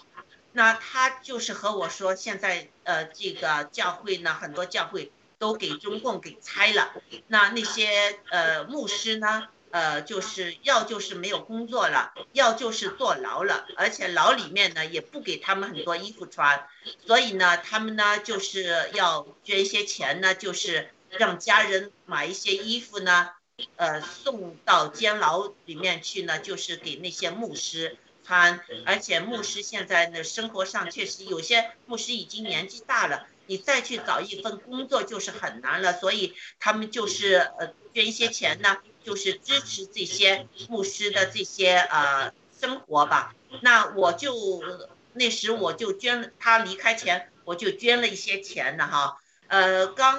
[0.53, 6.93] 那他就是和我说，现在呃这个教会呢，很多教会都给中共给拆了，
[7.29, 9.49] 那那些呃牧师呢？
[9.75, 16.69] 呃，就是要就是没有工作了，要就是坐牢了，而且牢里面呢也不给他们很多衣服穿，
[17.05, 23.31] 所以呢，他们呢就是要捐一些钱呢，就是让家人买一些衣服呢，
[23.75, 38.79] 呃，送到监牢里面去呢，就是给那些牧师穿，而且牧师现在呢生活上确实有些牧师已经年纪大了，你再去找一份工作就是很难了，所以他们就是呃捐一些钱呢。
[39.05, 43.35] 就是支持这些牧师的这些呃生活吧。
[43.61, 44.35] 那我就
[45.13, 49.19] 那时我就捐，他离开前我就捐了一些钱的哈。
[49.47, 50.19] 呃，刚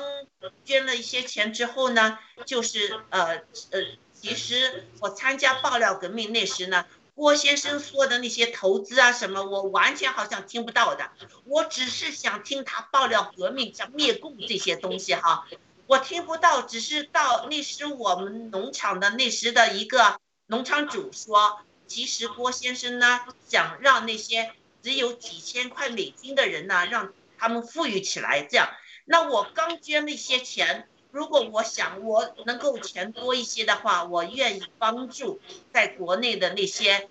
[0.63, 3.81] 捐了一些钱之后呢，就是呃呃，
[4.13, 11.09] 其实我参加爆料革命那时呢，郭先生说的那些投资啊什么，我完全好像听不到的。
[11.45, 15.47] 我只是想听他爆料革命，像灭共这些东西哈。
[15.87, 28.41] 我听不到，只是到那时我们农场的那时的一个农场主说，其实郭先生呢想让那些只有几千块美金的人呢，让他们富裕起来。
[28.41, 28.67] 这样，
[29.05, 35.39] 那我刚捐那些钱，如果我想我能够钱多一些的话，我愿意帮助
[35.71, 37.07] 在国内的那些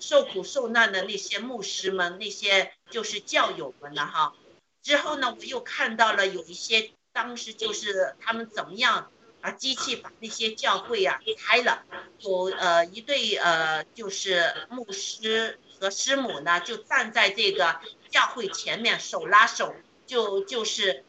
[0.00, 4.34] 受苦受难的那些牧师们，那些就是教友们了哈。
[4.82, 6.90] 之后呢，我又看到了有一些。
[7.18, 9.10] 当时就是他们怎么样
[9.40, 9.50] 啊？
[9.50, 11.84] 机器把那些教会呀拆了，
[12.20, 19.74] 有呃一对呃就是牧师和师母呢，就站在这个教会前面手拉手，
[20.06, 21.04] 就就是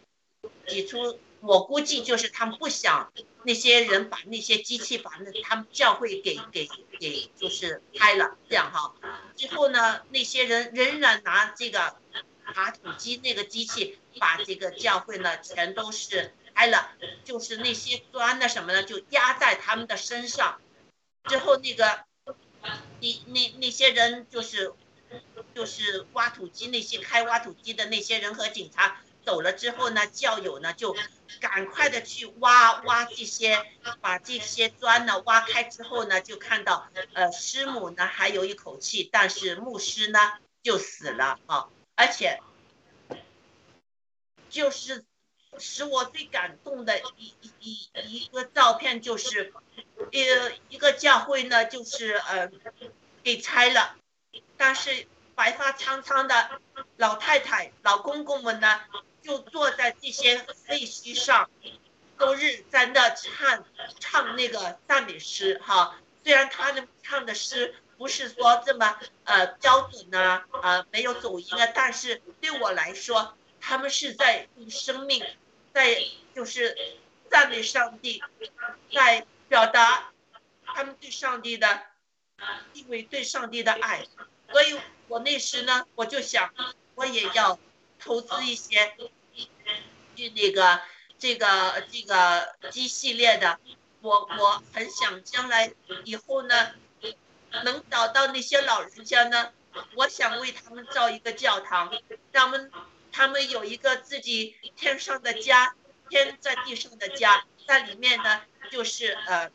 [0.66, 1.20] 挤出。
[1.42, 6.68] 我估计就是他们不想那些人把那些机器把那他们教会给给
[7.00, 8.96] 给就是拆了，这样哈。
[9.36, 11.96] 最后呢，那些人仍然拿这个。
[12.54, 16.92] 爬土机那个机器把这个教会呢全都是开了，
[17.24, 20.60] 就是那些砖的什么的，就压在他们的身上。
[21.26, 22.04] 之后那个，
[23.02, 24.74] 那那那些人就是，
[25.54, 30.96] 就是挖土机那些开挖土机的那些人和警察走了之后呢，教友呢就
[31.40, 33.64] 赶快的去挖挖这些，
[34.02, 40.34] 把这些砖呢挖开之后呢，就看到呃师母呢还有一口气，但是牧师呢
[40.64, 41.68] 就死了啊，
[42.00, 42.40] 而且
[44.50, 45.04] 就是
[45.58, 49.52] 使我最感动的一一一一个照片就是，
[50.14, 52.50] 呃一个教会呢就是呃
[53.22, 53.98] 给拆了，
[54.56, 56.62] 但是白发苍苍的
[56.96, 58.80] 老太太、老公公们呢，
[59.22, 61.50] 就坐在这些废墟上，
[62.18, 63.66] 周日在那唱
[64.00, 66.00] 唱那个赞美诗哈。
[66.24, 75.22] 虽然他们唱的诗不是说这么呃标准呢、呃，没有走音啊，但是对我来说，他们是在用生命，
[75.74, 76.02] 在
[76.34, 76.78] 就是
[77.30, 78.24] 赞美上帝，
[78.94, 80.12] 在表达
[80.64, 81.82] 他们对上帝的
[82.72, 84.08] 因为对上帝的爱，
[84.50, 84.80] 所以
[85.10, 86.54] 我那时呢，我就想，
[86.96, 87.60] 我也要
[88.00, 88.96] 投资一些，
[90.16, 90.80] 去那个
[91.18, 93.60] 这个这个鸡系列的，
[94.00, 95.74] 我我很想将来
[96.06, 96.72] 以后呢，
[97.64, 99.52] 能找到那些老人家呢，
[99.96, 101.92] 我想为他们造一个教堂，
[102.32, 102.72] 让他们
[103.12, 105.76] 他们有一个自己天上的家，
[106.10, 108.42] 天在地上的家，在里面呢，
[108.72, 109.52] 就是呃。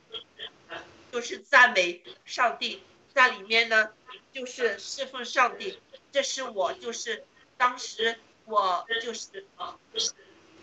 [1.13, 2.83] 就是赞美上帝，
[3.15, 3.91] 在里面呢，
[4.33, 5.79] 就是侍奉上帝。
[6.11, 7.25] 这是我就是
[7.57, 9.47] 当时我就是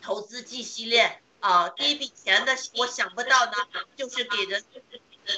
[0.01, 3.53] 投资 G 系列啊、第一笔钱呢，我想不到呢，
[3.95, 4.61] 就是给人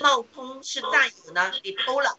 [0.02, 2.18] 冒充是战友呢给偷了。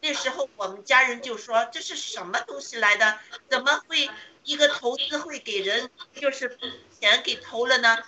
[0.00, 3.18] 那时候我们家人就说这是什么东西来的？
[3.48, 4.10] 怎么会
[4.42, 6.58] 一个投资会给人就是
[7.00, 7.98] 钱给偷了呢？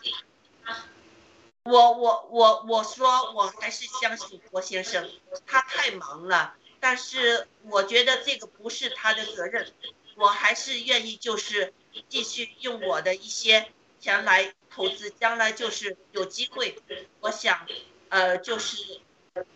[1.65, 5.11] 我我我我说我还是相信郭先生，
[5.47, 9.73] 他太忙了，但是我觉得这个不是他的责任，
[10.15, 11.73] 我还是愿意就是
[12.09, 16.79] 继续用我的一些钱来投资，将来就是有机会，
[17.19, 17.67] 我想，
[18.09, 19.01] 呃，就是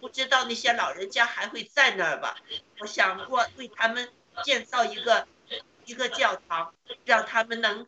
[0.01, 2.37] 不知道那些老人家还会在那儿吧，
[2.81, 4.13] 我想过为他们
[4.45, 5.27] 建造一个
[5.85, 6.75] 一个教堂，
[7.05, 7.87] 让他们能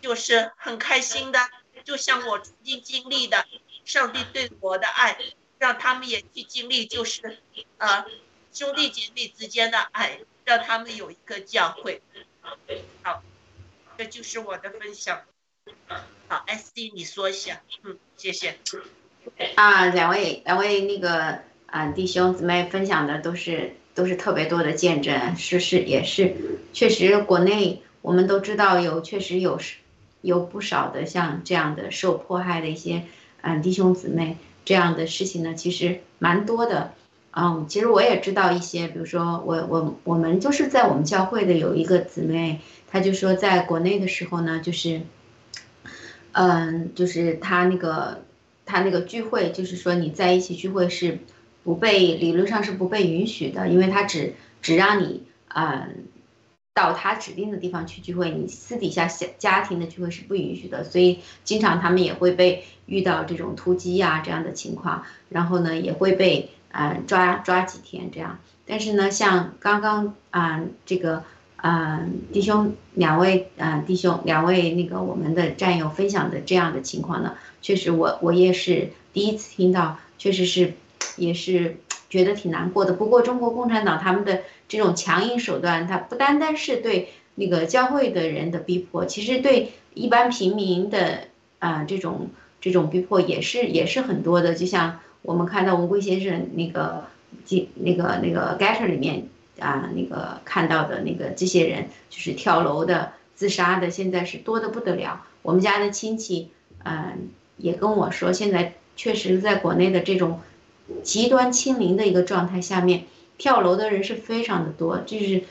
[0.00, 1.50] 就是很开心的。
[1.84, 3.44] 就像我曾经经历的，
[3.84, 5.18] 上帝对我的爱，
[5.58, 7.42] 让他们也去经历，就是，
[7.78, 8.06] 呃，
[8.52, 12.00] 兄弟姐妹之间的爱，让他们有一个教会。
[13.02, 13.22] 好，
[13.98, 15.24] 这就是我的分享。
[16.28, 18.58] 好，SD 你说一下，嗯，谢谢。
[19.54, 26.34] 啊，两位两位那个啊弟兄姊妹分享的都是都是特别多的见证，是是也是，
[26.72, 29.58] 确实国内我们都知道有确实有
[30.20, 33.02] 有不少的像这样的受迫害的一些
[33.40, 36.92] 嗯弟兄姊妹，这样的事情呢，其实蛮多的。
[37.34, 42.60] 嗯，其实我也知道一些，比如说我我我们就是在我们教会的有一个姊妹，
[42.90, 45.00] 她就说在国内的时候呢，就是，
[46.32, 48.20] 嗯，就是她那个
[48.66, 51.18] 他那个聚会，就是说你在一起聚会是
[51.64, 56.06] 不被理论上是不被允许的，因为他只只让你嗯。
[56.74, 68.38] 到他指定的地方去聚会，你私底下小家庭的聚会是不允许的，所以经常他们也会被遇到这种突击呀、这样的情况，然后呢也会被啊、呃、抓抓几天这样。
[68.64, 71.24] 但是呢，像刚刚啊、这个
[71.62, 77.32] 啊、弟兄两位啊、弟兄两位那个我们的战友分享的这样的情况呢，
[77.62, 80.74] 确实我我也是第一次听到，确实是
[81.16, 81.78] 也是
[82.10, 82.92] 觉得挺难过的。
[82.92, 84.42] 不过中国共产党他们的。
[84.68, 91.24] 这种强硬手段，它不单单是对那个教会的人的逼迫，其实对一般平民的
[91.58, 94.54] 啊、这种这种逼迫也是也是很多的。
[94.54, 97.04] 就像我们看到吴贵先生那个
[97.74, 99.28] 那个那个 Getter 里面
[99.62, 105.24] 啊那个看到的那个这些人，就是跳楼的、自杀的，现在是多的不得了。
[105.42, 106.50] 我们家的亲戚
[106.84, 110.40] 嗯、也跟我说，现在确实在国内的这种
[111.02, 113.04] 极端清零的一个状态下面。
[113.38, 115.42] 跳楼的人是非常的多，就是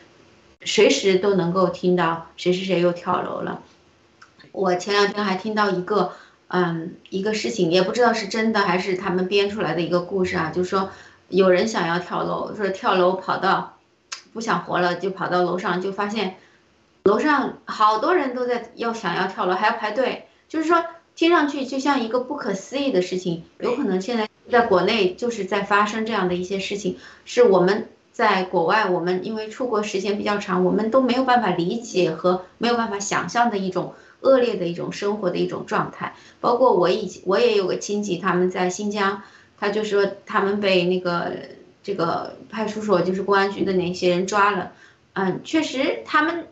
[0.64, 3.64] 随时都能够听到谁谁谁又跳楼了。
[4.54, 6.14] 我前两天还听到一个，
[6.48, 10.90] 嗯，一个事情，也不知道是真的还是他们编出来的一个故事啊，就是说
[11.28, 13.78] 有人想要跳楼，说跳楼跑到
[14.34, 16.36] 不想活了，就跑到楼上，就发现
[17.04, 20.84] 楼上好多人都在要想要跳楼，还要排队，就是说
[21.16, 24.28] 听上去就像一个不可思议的事情，有可能现在。
[24.50, 36.16] 在国内就是在发生这样的一些事情，是我们在国外，我们因为出国时间比较长，我们都没有办法理解和没有办法想象的一种恶劣的一种生活的一种状态。
[36.42, 39.22] 包括我以前我也有个亲戚，他们在新疆，
[39.58, 41.32] 他就说他们被那个
[41.84, 44.72] 这个派出所就是公安局的那些人抓了，
[45.14, 46.48] 嗯，确实他们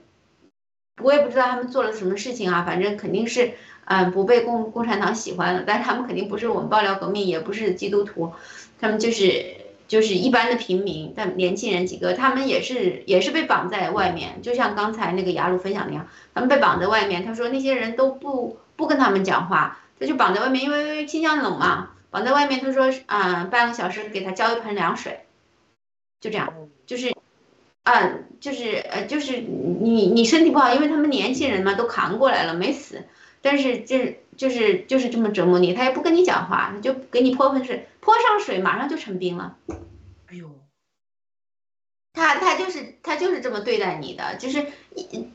[1.02, 3.52] 我也不知道他们做了什么事情啊，反正肯定是
[3.86, 8.34] 嗯不被共共产党喜欢了，但是他们肯定不是我们爆料革命，也不是基督徒，
[8.80, 9.56] 他们就是
[9.88, 25.26] 就是一般的平民，但年轻人几个，他们也是也是被绑在外面，就像刚才那个雅鲁分享那样，他们被绑在外面，他说那些人都不不跟他们讲话，他就绑在外面，因为新疆冷嘛，绑在外面，他说啊、半个小时给他浇一盆凉水，
[26.20, 26.54] 就这样，
[26.86, 27.14] 就是。
[27.84, 33.04] 嗯，就是呃，就是你你身体不好，因为他们年轻人嘛都扛过来了，没死，
[33.42, 39.58] 但是就是就是就是这么折磨你，他也不跟你讲话，他就给你泼盆水，泼上水马上就成冰了。
[40.28, 40.52] 哎呦，
[42.14, 44.68] 他他就是他就是这么对待你的，就是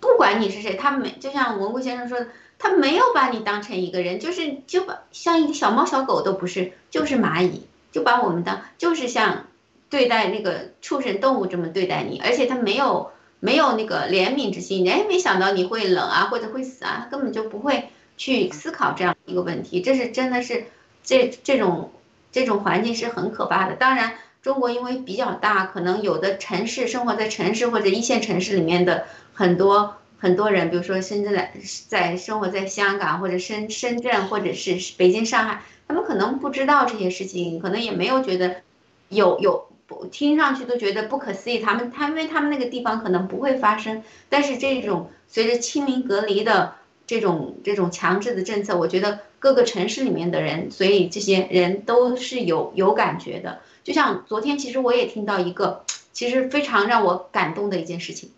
[0.01, 2.29] 不管你是谁，他没就像文贵先生说的，
[2.65, 7.61] 他没有把你当成一个人，就是就把像一个小猫小狗都不是，就是蚂蚁，
[7.93, 9.45] 就把我们当就是像
[9.91, 20.65] 对待那个畜生动物这么对待你，而且他没有没有那个怜悯之心，哎，没想到你会冷啊或者会死啊，他根本就不会去思考这样一个问题，这是真的是
[21.03, 21.93] 这这种
[22.32, 24.15] 这种环境是很可怕的，当然。
[24.45, 31.53] 中国因为比较大，可能有的城市生活在城市或者一线城市里面的很多很多人，比如说深圳在
[31.87, 38.63] 在生活在香港或者深深圳或者是北京、上海，他们可能不知道这些事情，可能也没有觉得
[39.11, 39.69] 有有
[40.11, 41.59] 听上去都觉得不可思议。
[41.59, 46.77] 他们他因为他们那个地方可能不会发生，但是这种随着清明隔离的
[47.07, 53.61] 这种这种强制的政策，我觉得各个城市里面的人，所以这些人都是有有感觉的。
[53.83, 55.85] 就像昨天，其实我也听到一个，
[56.15, 58.31] 其实非常让我感动的一件事情。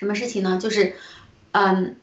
[0.00, 0.58] 什么事情呢？
[0.58, 0.94] 就是，
[1.52, 1.96] 嗯，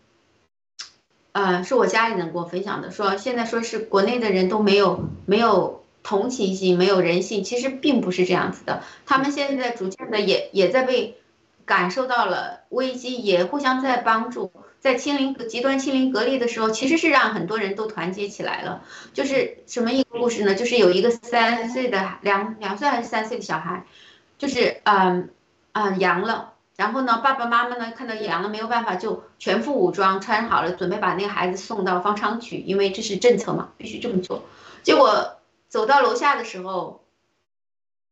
[1.32, 8.84] 呃，是我家里人跟我分享的，说现在说是国内的人都没有没有同情心，没有人性，其实并不是这样子的。
[9.07, 11.18] 他们现在逐渐的也也在被
[11.65, 14.52] 感受到了危机，也互相在帮助。
[14.80, 18.84] 在清零极端清零隔离的时候，其实是让很多人都团结起来了。
[19.11, 20.53] 就是什么一个故事呢？
[20.53, 23.88] 就是有一个三岁的两两岁还是三岁的小孩，
[24.38, 25.30] 就是嗯
[25.72, 34.44] 嗯阳了，然后呢，爸爸妈妈呢看到阳了没有办法，就全副武装穿好了，准备把那个孩子送到方舱去，因为这是政策嘛，必须这么做。
[34.84, 35.38] 结果
[35.68, 37.04] 走到楼下的时候，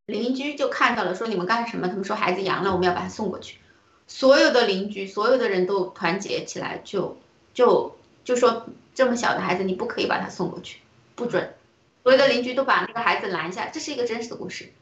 [0.07, 1.87] 邻居就看到了，说你们干什么？
[1.87, 3.59] 他们说孩子阳了，我们要把他送过去。
[4.07, 7.17] 所有的邻居，所有的人都团结起来，就
[7.53, 10.79] 就就说这么小的孩子，你不可以把他送过去，
[11.15, 11.53] 不准。
[12.03, 14.73] 所有的邻居都把那个孩子拦下，这是一个真实的故事，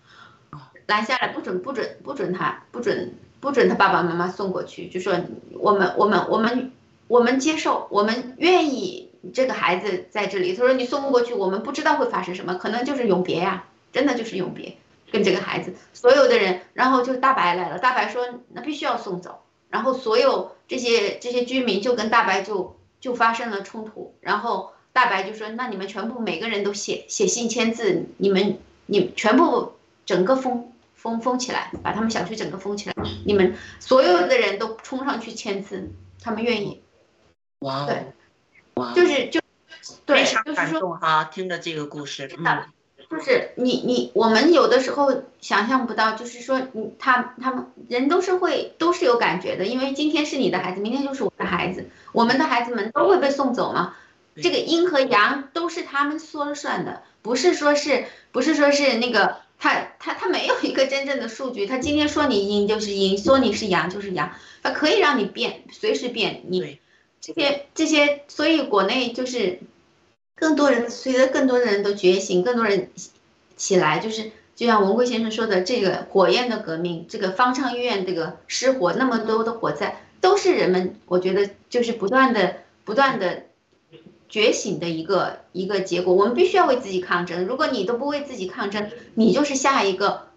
[0.87, 5.19] 拦下来不准不准不准他不准不准他爸爸妈妈送过去，就说
[5.59, 6.71] 我们我们我们
[7.09, 10.55] 我们接受，我们愿意这个孩子在这里。
[10.55, 14.77] 他说你送不过去，我们不知道会发生什么，可能就是永别呀，真的就是永别。
[15.11, 17.77] 跟这个孩子，所有的人，然后就大白来了。
[17.77, 24.15] 大白说：“那必须要送走。”然后所有这些这些居民就跟大白就就发生了冲突。
[24.21, 28.57] 然后大白就说：“那你们全部每个人都写写信签字，你们
[28.87, 30.72] 你全部整个封
[31.03, 32.95] 封封起来，把他们小区整个封起来。
[33.25, 35.91] 你们所有的人都冲上去签字，
[36.23, 36.81] 他们愿意。
[37.59, 38.13] 哇，对，
[38.75, 39.41] 哇，就是就
[40.05, 40.79] 对，非常感就是说。
[40.79, 42.63] 动哈，听着这个故事，的嗯，
[43.09, 53.93] 就是你你我们有的时候想象不到，就是说你他他们人都是会都是有感觉的，因为今天是你的孩子，明天就是我的孩子，我们的孩子们都会被送走嘛。
[54.41, 66.41] 这个阴和阳都是他们说了算的，不是说是不是说是那个他他他没有一个真正的数据，他今天说你阴就是阴，说你是阳就是阳，他可以让你变，随时变。
[66.47, 66.79] 你
[67.21, 69.59] 这些这些，所以国内就是
[70.35, 72.89] 更多人，随着更多的人都觉醒，更多人
[73.55, 83.45] 起来，就是就像文贵先生说的，这个火焰的革命，这个方舱医院这个失火，那么多的火灾，都是人们我觉得就是不断的不断的
[84.33, 86.15] 觉醒的一个一个结果。
[86.15, 90.29] 我们必须要为自己抗争，如果你都不为自己抗争，你就是下一个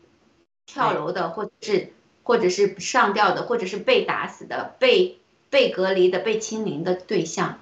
[0.67, 5.19] 跳楼的，或者是或者是上吊的，或者是被打死的，被
[5.49, 7.59] 被隔离的，被清零的对象。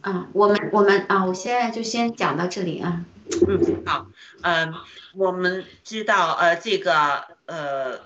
[0.00, 3.04] 啊，我们我们啊，我现在就先讲到这里啊。
[3.46, 4.06] 嗯，好，
[4.40, 4.72] 嗯，
[5.14, 8.00] 我们知道，呃，这个，呃，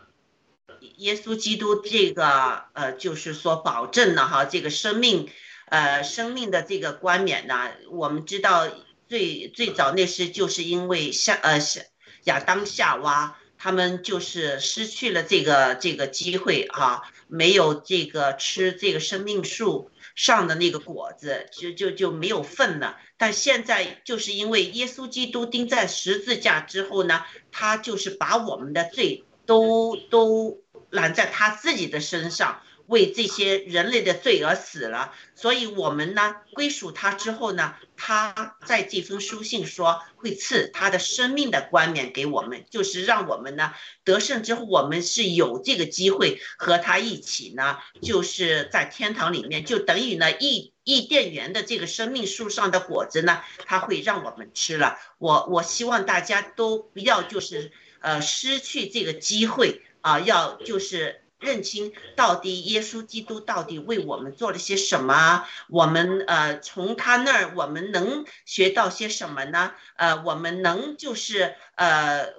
[0.96, 5.28] 耶稣基督这个，呃，就是说保证了哈，这个生命，
[5.66, 8.68] 呃，生命的这个冠冕呢，我们知道
[9.08, 11.82] 最最早那时就是因为夏，呃，夏
[12.24, 22.98] 亚当夏娃他们就是失去了这个这个机会哈、没有这个吃这个生命树上的那个果子，就就就没有份了。
[23.16, 30.60] 但现在就是因为耶稣基督钉在十字架之后呢，他就是把我们的罪都都
[30.90, 43.72] 揽在他自己的身上，为这些人类的罪而死了，所以我们呢归属他之后呢，他在这封书信说会赐他的生命的冠冕给我们，就是让我们呢
[44.04, 54.98] 得胜之后，我们是有这个机会和他一起呢，就是在天堂里面，就等于呢伊伊甸园的这个生命树上的果子呢，他会让我们吃了。
[55.18, 61.23] 我我希望大家都不要就是呃失去这个机会啊，要就是。
[61.44, 65.46] 认清到底耶稣基督到底为我们做了些什么？
[65.68, 69.72] 我们呃从他那儿我们能学到些什么呢？
[69.96, 72.32] 呃，我们能就是呃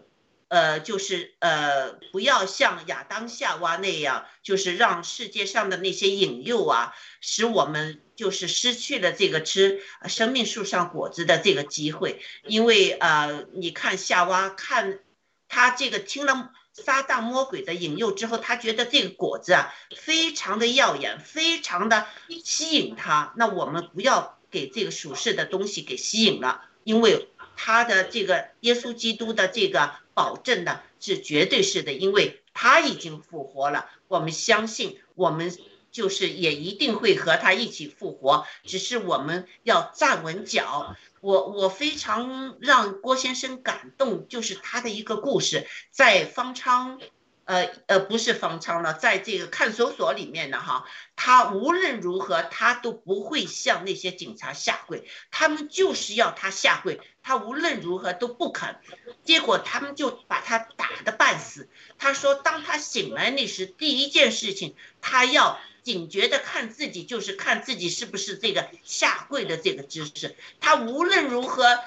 [0.47, 12.21] 呃就是呃不要像亚当夏娃那样，就是让世界上的那些引诱啊，使我们就是失去了这个吃生命树上果子的这个机会。
[12.43, 14.99] 因为呃，你看夏娃看
[15.47, 16.51] 他这个听了。
[16.75, 22.05] 撒旦魔鬼的引诱之后，他觉得这个果子啊非常的耀眼，非常的
[22.43, 23.33] 吸引他。
[23.37, 33.89] 那我们不要给这个属世的东西给吸引了，因为他的这个耶稣基督的这个保证呢是绝对是的，因为他已经复活了。
[34.09, 35.57] 我们相信，我们
[35.91, 40.97] 就是也一定会和他一起复活，只是我们要站稳脚。
[41.25, 47.01] 我我非常让郭先生感动，就是他的一个故事，在方舱，
[47.45, 50.85] 呃呃不是方舱了，在这个看守所里面的哈，
[51.15, 58.79] 他无论如何他都不会向那些警察下跪，他们就是要他下跪，他无论如何都不肯，
[59.23, 61.67] 结果他们就把他打得半死。
[61.97, 65.59] 他说，当他醒来那时，第一件事情他要。
[65.85, 70.35] 警觉的看自己，就是看自己是不是这个下跪的这个姿势。
[70.59, 71.79] 他无论如何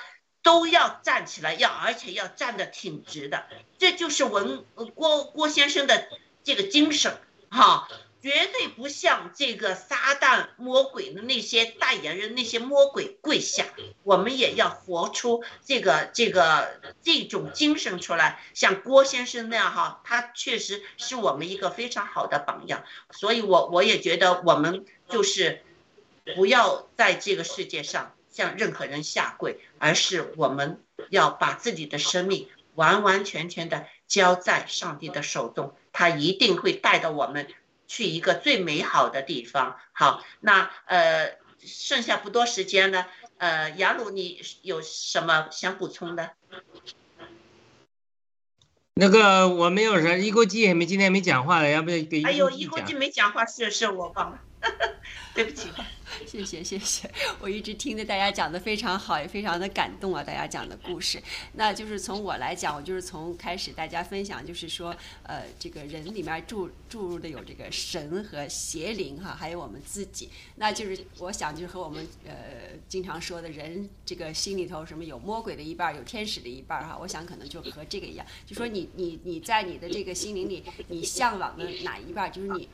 [0.45, 3.47] 都要站起来，要而且要站得挺直的。
[3.77, 4.65] 这就是文
[4.95, 6.09] 郭郭先生的
[6.45, 7.21] 这个精神，
[7.51, 7.89] 哈。
[8.21, 13.65] 绝对不像这个撒旦魔鬼的那些代言人，那些魔鬼跪下，
[14.03, 22.83] 我们也要活出这个这个这种精神出来，像郭先生那样哈，他确实是我们一个非常好的榜样。
[23.13, 25.63] 所以，我我也觉得我们就是
[26.35, 37.47] 不要在这个世界上向任何人下跪，而是我们要把自己的生命完完全全的交在上帝的手中，他一定会带到我们。
[37.89, 39.77] 去一个最美好的地方。
[39.93, 43.09] 好，那呃，剩下不多时间了。
[43.39, 46.31] 呃，雅鲁，你有什么想补充的？
[48.95, 52.21] 那个我没有人，一国际也没今天没讲话了，要不要给？
[52.25, 54.41] 哎呦，一国际没讲话，是是我忘了，
[55.39, 55.69] 对不起。
[56.27, 57.09] 谢谢谢谢，
[57.39, 60.25] 我一直听着大家讲的非常好，也非常的感动啊！
[60.25, 72.33] 大家讲的故事，那就是从我来讲，我就是从开始大家分享，就是说，呃，这个人里面注注入的有这个神和邪灵哈，还有我们自己，那就是我想就是和我们呃
[72.89, 82.69] 经常说的人这个心里头什么有魔鬼的一半，有天使的一半哈，我想可能就和这个一样，就说你你你在你的这个心灵里，你向往的哪一半，就是你。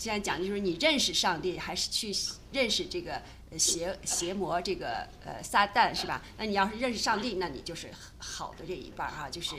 [0.00, 2.10] 现在讲的就是你认识上帝，还是去
[2.52, 3.20] 认识这个
[3.58, 6.22] 邪邪魔这个呃撒旦是吧？
[6.38, 9.56] 那你要是认识上帝，那你就是好的这一半儿哈，就是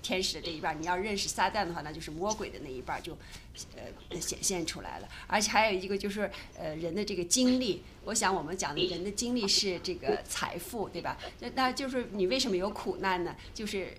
[0.00, 0.78] 天使的这一半儿。
[0.80, 3.12] 你要认识撒旦的话，那就是魔鬼的那一半儿就
[3.76, 5.08] 呃显现出来了。
[5.26, 11.18] 而且还有一个就是呃人的这个经历，我想我们讲的人的经历是这个财富，对吧？
[11.40, 13.36] 那那就是你为什么有苦难呢？
[13.52, 13.94] 就是。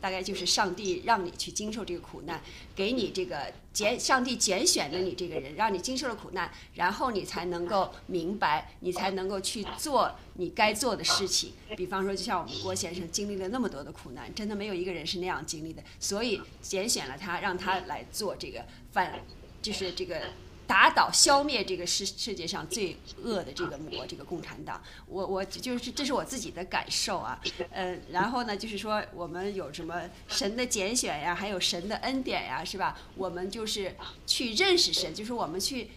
[0.00, 2.40] 大概就是上帝让你去经受这个苦难，
[2.74, 11.52] 给你这个拣，上帝拣选了你这个人，让你经受了苦难，然后你才能够明白，你才能够去做你该做的事情。
[11.76, 19.20] 比方说，就像我们郭先生经历了那么多的苦难，真的没有一个人是那样经历的，所以拣选了他，让他来做这个犯，
[19.60, 20.22] 就是这个。
[20.66, 24.82] 打倒、消灭这个世世界上最恶的这个魔，这个共产党。
[25.06, 27.40] 我我就是这是我自己的感受啊，
[27.70, 32.98] 嗯，然后呢，就是说我们有什么神的拣选呀，还有神的恩典呀，是吧？
[33.14, 33.94] 我们就是
[34.26, 35.88] 去认识神，就是我们去。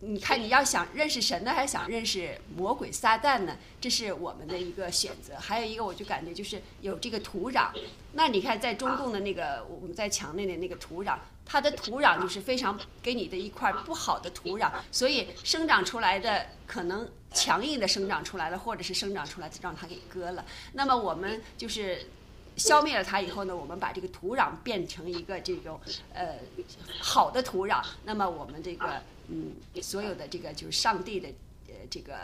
[0.00, 3.56] 你看，你要想认识神呢，还是想认识魔鬼撒旦呢？
[3.80, 5.34] 这是我们的一个选择。
[5.38, 7.70] 还有一个，我就感觉就是有这个土壤。
[8.12, 11.16] 那你看，在中共的那个我们在墙内的那个土壤，
[11.46, 20.44] 它的土壤就是非常给你的一块不好的土壤，所以生长出来的可能强硬的生长出来了，或者是生长出来让它给割了。
[20.74, 22.06] 那么我们就是
[22.56, 25.80] 消灭了它以后呢，我们把这个土壤变成一个这种
[26.12, 26.34] 呃
[27.00, 27.82] 好的土壤。
[28.04, 29.02] 那么我们这个。
[29.28, 31.28] 嗯，所有的这个就是上帝的，
[31.68, 32.18] 呃，这个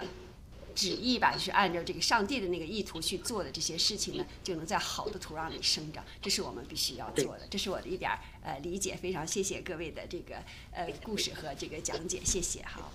[0.75, 6.05] 旨意吧，就是按照这个上帝的那个意图去做的这些事情呢，就能在好的土壤里生长。
[6.21, 7.47] 这是我们必须要做的。
[7.51, 10.37] 这是我的一点儿呃理解，非常谢谢各位的这个
[10.73, 12.63] 呃故事和这个讲解，谢谢。
[12.63, 12.91] 哈，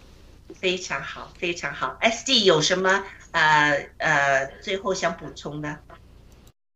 [0.56, 1.98] 非常好，非常好。
[2.02, 5.80] SD 有什么呃呃最后想补充的？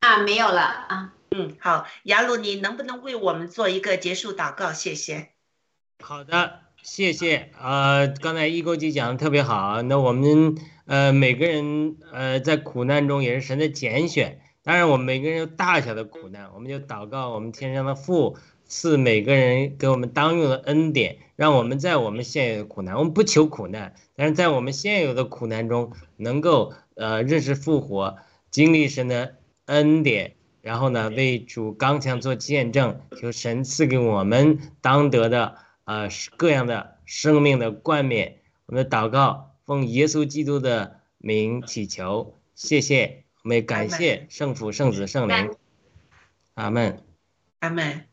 [0.02, 1.14] 啊，没有了啊。
[1.32, 4.74] 嗯，好，雅鲁，你能不能为我们做一个结束祷告？
[4.74, 5.32] 谢谢。
[6.04, 7.50] 好的，谢谢。
[7.62, 9.82] 呃，刚才一勾记讲的特别好。
[9.84, 10.56] 那我们
[10.86, 14.40] 呃每个人呃在苦难中也是神的拣选。
[14.64, 28.18] 当然，我们每个人有大小的苦难，我们就祷告我们天上的父赐每个人给我们当用的恩典，让我们在我们现有的苦难，我们不求苦难，但是在我们现有的苦难中能够呃认识复活，
[28.50, 29.36] 经历神的
[29.66, 30.34] 恩典。
[30.62, 35.56] 然后呢，为主刚强做见证，求神赐给我们当得的
[35.86, 38.40] 呃各样的生命的冠冕。
[38.66, 45.56] 我们的祷告奉耶稣基督的名祈求，谢谢，我们也感谢圣父、圣子、圣灵。
[46.54, 47.04] 阿门。
[47.60, 48.06] 阿门。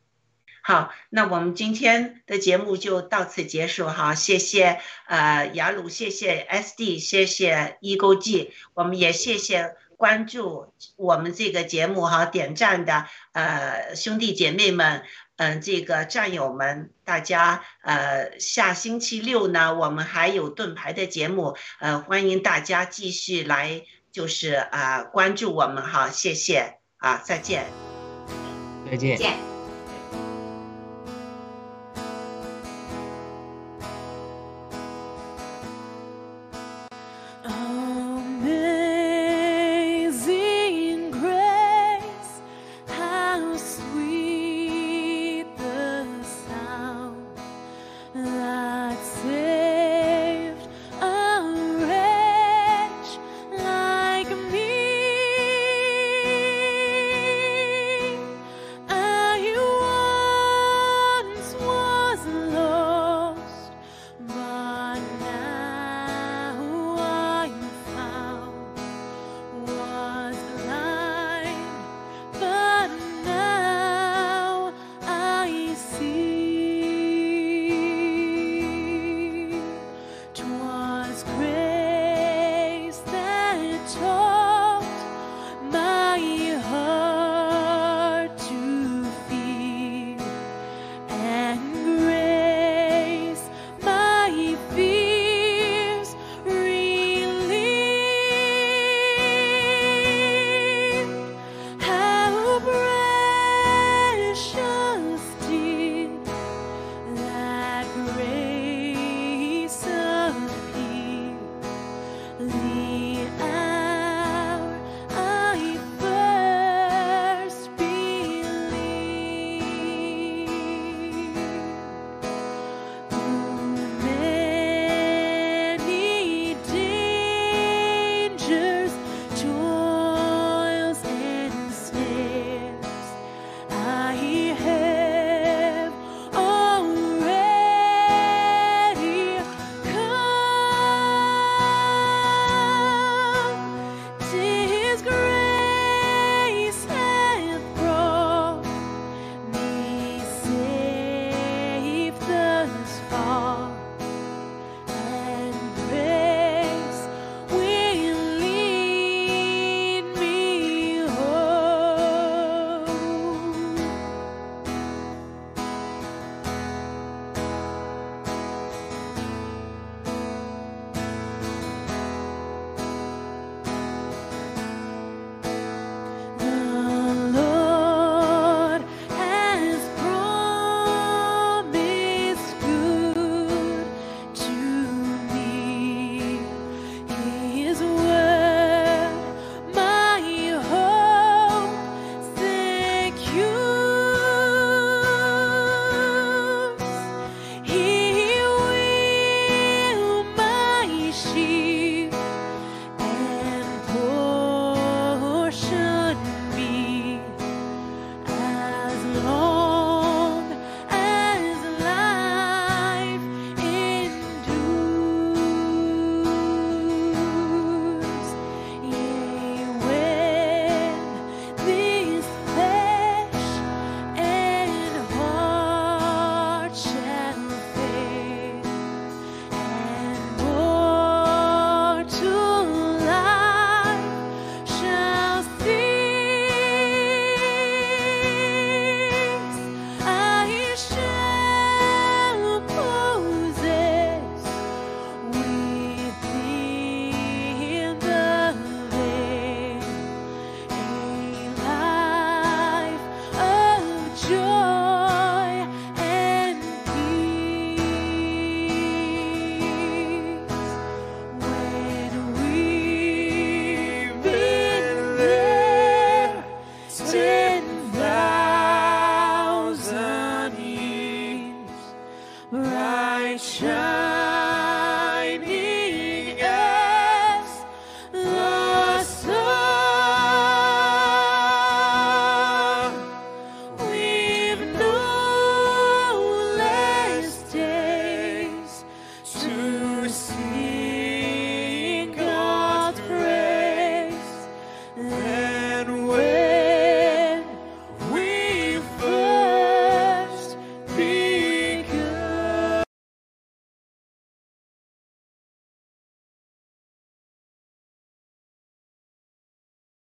[0.63, 9.77] 好，那我们今天的节目就到此结束哈，谢谢呃雅鲁，谢谢 SD，谢谢一勾 G，，我们也谢谢。
[9.97, 15.03] 关注我们这个节目哈，点赞的呃兄弟姐妹们，
[15.39, 27.67] 嗯，这个战友们，大家呃，下星期六呢，我们还有盾牌的节目，呃，欢迎大家继续来，就是啊，关注我们哈，谢谢啊，再见，
[28.91, 29.17] 再见。
[29.17, 29.58] 见。